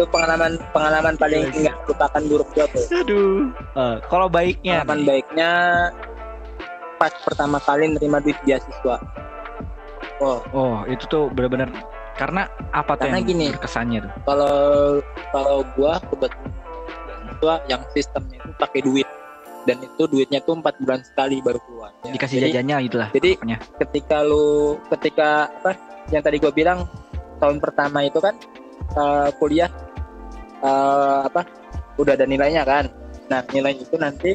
[0.00, 3.52] Itu pengalaman pengalaman paling Gila, nggak lupakan buruk gua tuh Aduh.
[3.76, 5.50] Eh, kalau baiknya pengalaman nih, baiknya
[6.96, 8.96] pas pertama kali nerima duit beasiswa
[10.18, 11.68] oh Oh, itu tuh benar-benar
[12.12, 13.46] karena apa tuh Karena yang gini.
[13.50, 14.12] berkesannya tuh?
[14.24, 14.56] kalau
[15.32, 16.48] kalau gua kebetulan
[17.30, 19.08] beasiswa yang sistemnya itu pakai duit
[19.62, 23.08] dan itu duitnya tuh empat bulan sekali baru keluar Ya, Dikasih jadi, jajannya gitu lah.
[23.10, 23.58] jadi pokoknya.
[23.78, 24.48] ketika lu
[24.88, 25.70] ketika apa
[26.08, 26.78] yang tadi gua bilang
[27.36, 28.32] tahun pertama itu kan
[28.90, 29.68] eh, kuliah
[30.60, 31.42] eh, apa
[31.96, 32.88] udah ada nilainya kan.
[33.28, 34.34] Nah nilai itu nanti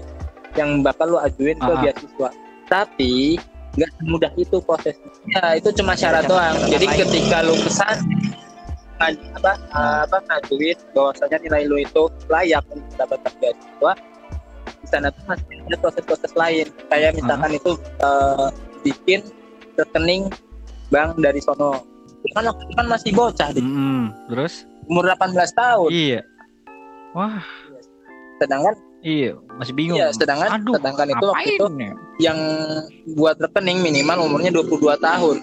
[0.56, 1.80] yang bakal lu ajuin ke Ah.
[1.80, 2.30] beasiswa.
[2.66, 3.36] Tapi
[3.76, 5.12] nggak semudah itu prosesnya.
[5.28, 6.56] Ya itu cuma syarat doang.
[6.66, 7.54] Jadi ketika lu
[8.96, 13.92] ngaj- apa eh, apa ngajuin bahwasanya nilai lu itu layak untuk mendapatkan beasiswa
[14.66, 16.68] di sana tuh masih ada proses-proses lain.
[16.88, 18.48] Kayak misalkan itu eh,
[18.82, 19.20] bikin
[19.76, 20.32] rekening
[20.88, 21.84] bank dari sono.
[22.32, 24.10] Kan waktu kan masih bocah di Mm-mm.
[24.32, 24.66] Terus?
[24.86, 25.90] Umur 18 tahun.
[25.92, 26.20] Iya.
[27.16, 27.40] Wah,
[28.38, 29.96] sedangkan iya masih bingung.
[29.96, 31.92] Iya sedangkan Aduh, sedangkan itu waktu itu ya?
[32.20, 32.40] yang
[33.16, 35.36] buat rekening minimal umurnya 22 tahun.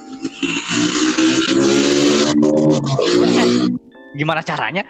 [4.13, 4.85] Gimana caranya?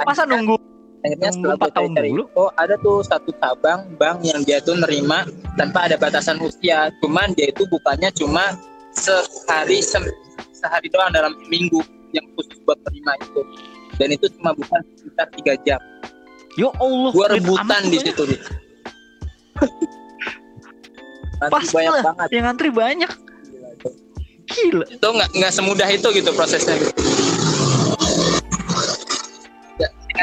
[0.00, 0.56] Masa nunggu
[1.04, 2.24] akhirnya Nunggu setelah empat gue tahun cari dulu?
[2.34, 5.22] oh ada tuh satu cabang bank yang dia tuh nerima
[5.54, 6.88] tanpa ada batasan usia.
[7.04, 8.56] Cuman dia itu bukannya cuma
[8.96, 10.16] sehari se-
[10.56, 13.40] sehari doang dalam minggu yang khusus buat terima itu
[13.96, 15.80] dan itu cuma bukan sekitar tiga jam
[16.56, 18.04] Yo Allah gua duit rebutan di gue.
[18.08, 18.40] situ Dik.
[21.36, 23.88] Nanti Pas banyak lah, banget yang ngantri banyak Gila, itu.
[24.48, 26.76] gila itu nggak nggak semudah itu gitu prosesnya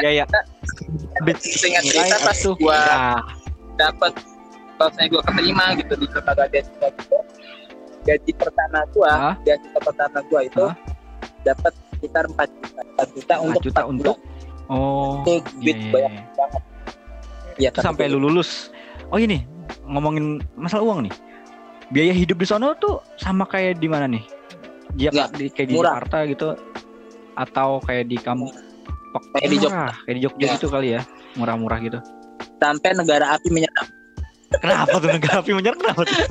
[0.02, 0.24] ya ya
[1.38, 3.14] seingat cerita pas tuh gua ya.
[3.78, 4.12] dapat
[4.90, 7.16] saya gue keterima gitu di lembaga beasiswa gitu
[8.04, 10.74] gaji pertama gua beasiswa pertama gua itu Hah?
[11.46, 11.72] dapat
[12.04, 14.16] sekitar 4 juta 4 juta untuk juta empat untuk
[14.68, 16.22] oh itu duit iya, banyak iya.
[16.36, 16.62] banget
[17.56, 18.68] ya Itu sampai lu lulus
[19.08, 19.48] oh ini
[19.88, 21.14] ngomongin masalah uang nih
[21.88, 24.24] biaya hidup di sana tuh sama kayak di mana nih
[24.94, 25.98] Nggak, di kayak di murah.
[25.98, 26.48] Jakarta gitu
[27.34, 28.46] atau kayak di kamu
[29.14, 29.86] Kayak di Jogja.
[30.06, 30.52] Kayak di Jogja Ya.
[30.58, 31.00] gitu kali ya
[31.34, 31.98] murah-murah gitu
[32.58, 33.88] sampai negara api menyerang
[34.58, 36.26] kenapa tuh negara api menyerang kenapa tuh Iya.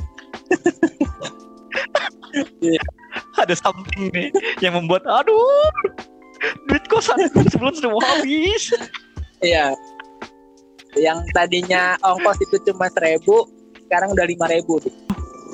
[3.38, 4.28] Ada something nih
[4.58, 5.70] yang membuat aduh
[6.66, 7.16] duit kosan
[7.48, 8.74] sebelum sudah mau habis.
[9.40, 9.72] Iya.
[10.94, 13.46] Yang tadinya ongkos itu cuma seribu
[13.86, 14.78] sekarang udah lima ribu.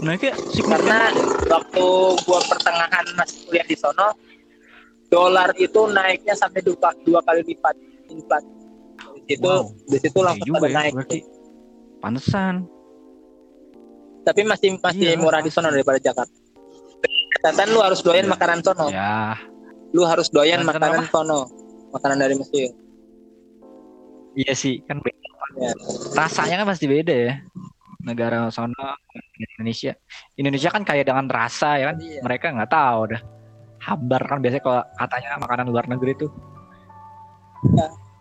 [0.01, 1.12] Nah kayak karena
[1.49, 1.87] waktu
[2.24, 4.16] gua pertengahan masih kuliah di sono
[5.11, 7.74] dolar itu naiknya sampai dua, dua kali lipat
[8.09, 8.16] di
[9.31, 9.70] situ Wow.
[9.87, 10.93] di situ Iya langsung juga pada ya, naik.
[10.97, 11.18] berarti.
[12.01, 12.55] pantesan
[14.20, 16.39] tapi masih masih Iya, murah di sono daripada Jakarta
[17.41, 18.32] catatan lu harus doyan Iya.
[18.36, 18.86] makanan sono.
[18.93, 19.36] Ya
[19.91, 21.41] lu harus doyan Makanan makanan sono.
[21.91, 22.70] Makanan dari Mesir.
[24.38, 25.18] Iya sih kan beda.
[25.59, 25.74] Ya.
[26.14, 27.34] rasanya kan pasti beda ya.
[28.07, 28.95] Negara sono
[29.34, 29.93] Indonesia.
[30.38, 31.97] Indonesia kan kaya dengan rasa ya kan?
[31.99, 32.20] Iya.
[32.22, 33.22] mereka nggak tahu dah
[33.80, 36.30] hambar kan biasanya kalau katanya makanan luar negeri tuh.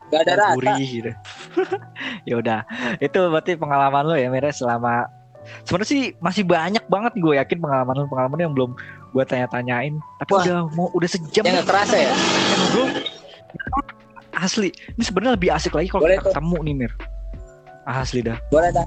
[0.09, 0.55] Gak ada rasa.
[0.57, 1.11] gurih gitu.
[2.27, 2.59] Ya udah.
[2.97, 5.05] Itu berarti pengalaman lo ya Mira selama
[5.65, 8.71] sebenarnya sih masih banyak banget gue yakin pengalaman lo pengalaman yang belum
[9.13, 9.97] gue tanya-tanyain.
[10.21, 10.41] Tapi Wah.
[10.45, 12.13] udah mau udah sejam yang gak kerasa ya?
[12.13, 12.89] Yang belum
[14.39, 14.69] asli.
[14.95, 16.91] Ini sebenarnya lebih asik lagi kalau kita ketemu nih Mir.
[17.89, 18.37] Asli dah.
[18.53, 18.85] Boleh dah.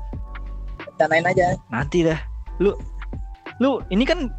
[0.94, 1.44] Rencanain aja.
[1.68, 2.18] Nanti dah.
[2.62, 2.72] Lu
[3.59, 4.30] lu ini kan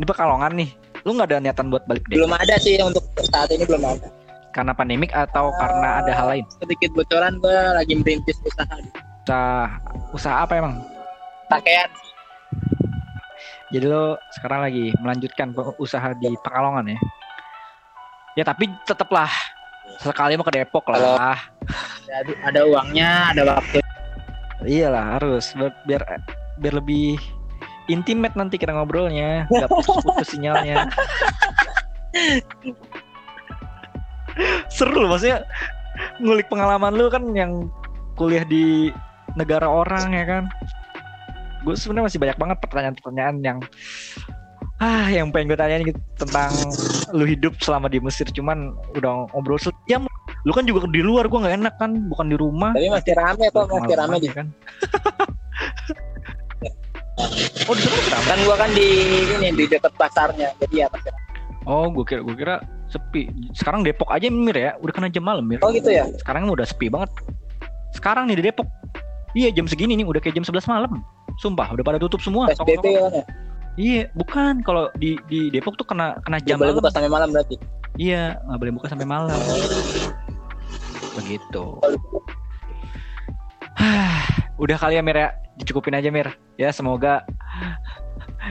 [0.00, 0.70] di Pekalongan nih.
[1.04, 2.16] Lu nggak ada niatan buat balik deh?
[2.16, 4.08] Belum ada sih untuk saat ini belum ada.
[4.56, 6.44] Karena pandemik atau karena ada hal lain?
[6.62, 8.76] Sedikit bocoran gue lagi merintis usaha.
[9.24, 9.68] Usaha
[10.16, 10.80] usaha apa emang
[11.60, 11.90] pakaian.
[13.74, 15.50] Jadi lo sekarang lagi melanjutkan
[15.82, 16.98] usaha di Pekalongan ya?
[18.34, 19.30] Ya tapi tetaplah
[19.98, 21.38] sekali mau ke Depok lah.
[22.06, 23.82] Ada, ada uangnya ada waktu.
[24.62, 25.50] Iyalah harus.
[25.58, 26.02] Biar biar,
[26.62, 27.18] biar lebih
[27.90, 29.50] intimate nanti kita ngobrolnya.
[29.50, 30.86] Nggak putus-putus sinyalnya.
[34.70, 35.46] Seru loh maksudnya
[36.18, 37.70] ngulik pengalaman lu kan yang
[38.18, 38.90] kuliah di
[39.34, 40.44] negara orang ya kan
[41.64, 43.58] gue sebenarnya masih banyak banget pertanyaan-pertanyaan yang
[44.82, 46.52] ah yang pengen gue tanyain gitu tentang
[47.16, 48.28] lu hidup selama di Mesir.
[48.28, 50.04] Cuman udah ngobrol sejam
[50.44, 52.76] lu kan juga di luar gue nggak enak kan bukan di rumah.
[52.76, 54.46] Tapi masih rame kok masih rame di ya kan.
[57.70, 59.06] Oh di sana kan gua kan di
[59.38, 61.22] ini di dekat pasarnya jadi ya masih rame.
[61.64, 62.54] oh gue kira gue kira
[62.90, 63.30] sepi.
[63.54, 64.74] Sekarang Depok aja Mir ya.
[64.82, 65.62] Udah kena jam malam Mir.
[65.62, 66.10] Oh gitu ya?
[66.20, 67.08] Sekarang udah sepi banget.
[67.94, 68.66] Sekarang nih di Depok
[69.34, 71.02] iya jam segini nih udah kayak jam 11 malam.
[71.36, 72.46] Sumpah udah pada tutup semua.
[72.50, 73.24] PSBB kan ya?
[73.74, 74.62] Iya bukan.
[74.62, 77.58] Kalau di di Depok tuh kena kena jam boleh buka sampai malam berarti?
[77.98, 79.38] Iya nggak boleh buka sampai malam.
[81.14, 81.64] Begitu.
[84.62, 85.28] Udah kali ya Mir ya?
[85.58, 86.30] Dicukupin aja Mir.
[86.54, 87.26] Ya semoga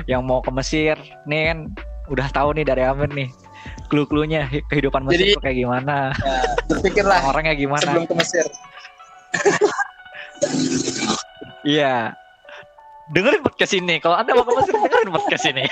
[0.09, 1.59] yang mau ke Mesir nih kan
[2.09, 3.29] udah tahu nih dari Amir nih
[3.87, 5.95] clue-cluenya kehidupan Mesir Jadi- kayak gimana.
[6.19, 7.79] ya, berpikirlah orangnya gimana.
[7.79, 8.45] sebelum ke Mesir
[11.63, 12.15] Iya.
[13.11, 13.99] Dengerin podcast ini.
[13.99, 15.65] Kalau Anda mau ke Mesir, dengerin podcast ini.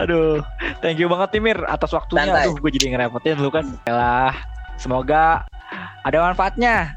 [0.00, 0.40] Aduh,
[0.80, 2.28] thank you banget Timir atas waktunya.
[2.28, 2.48] Santai.
[2.48, 3.64] Aduh, gue jadi ngerepotin lu kan.
[3.84, 4.34] Yalah,
[4.80, 5.44] semoga
[6.02, 6.96] ada manfaatnya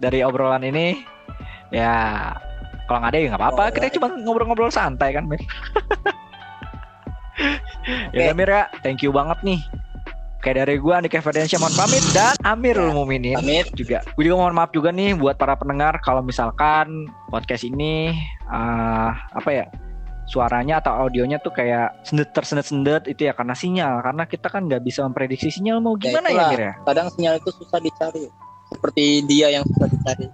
[0.00, 1.04] dari obrolan ini.
[1.72, 2.32] Ya,
[2.88, 3.64] kalau nggak ada ya nggak apa-apa.
[3.76, 5.40] Kita cuma ngobrol-ngobrol santai kan, Mir.
[8.16, 9.60] ya udah, Mir ya, thank you banget nih.
[10.42, 12.02] Kayak dari gue Andika Ferdiansyah mohon pamit.
[12.10, 13.70] Dan Amirul Muminin pamit.
[13.78, 14.02] juga.
[14.18, 16.02] Gue juga mohon maaf juga nih buat para pendengar.
[16.02, 18.10] Kalau misalkan podcast ini
[18.50, 19.70] eh apa ya
[20.26, 24.02] suaranya atau audionya tuh kayak sendet tersendet sendet itu ya karena sinyal.
[24.02, 26.72] Karena kita kan nggak bisa memprediksi sinyal mau ya gimana ya, ya ya?
[26.90, 28.26] Kadang sinyal itu susah dicari.
[28.74, 30.26] Seperti dia yang susah dicari.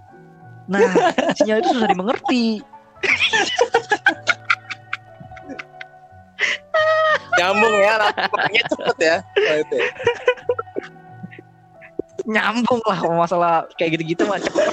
[0.65, 0.89] Nah
[1.37, 2.65] sinyal itu susah dimengerti
[7.39, 9.75] nyambung ya langsungnya cepet ya oh, itu.
[9.75, 9.89] Ya.
[12.29, 14.65] nyambung lah masalah kayak gitu-gitu mah cepet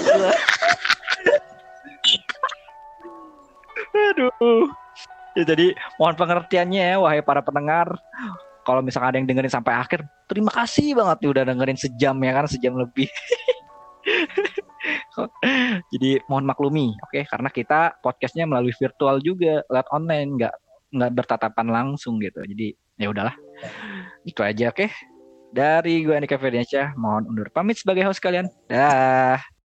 [3.96, 4.68] aduh.
[5.36, 8.00] Ya, jadi mohon pengertiannya ya wahai para pendengar.
[8.64, 12.32] Kalau misalkan ada yang dengerin sampai akhir terima kasih banget nih udah dengerin sejam ya
[12.34, 13.06] kan sejam lebih.
[15.94, 17.10] Jadi mohon maklumi oke?
[17.14, 17.22] Okay?
[17.26, 20.54] karena kita podcastnya melalui virtual juga lewat online nggak
[20.96, 22.40] nggak bertatapan langsung gitu.
[22.42, 23.36] Jadi ya udahlah.
[24.24, 24.88] Itu aja oke.
[24.88, 24.90] Okay?
[25.56, 28.44] dari gue Andika Ferdiansyah mohon undur pamit sebagai host kalian.
[28.68, 29.40] Dah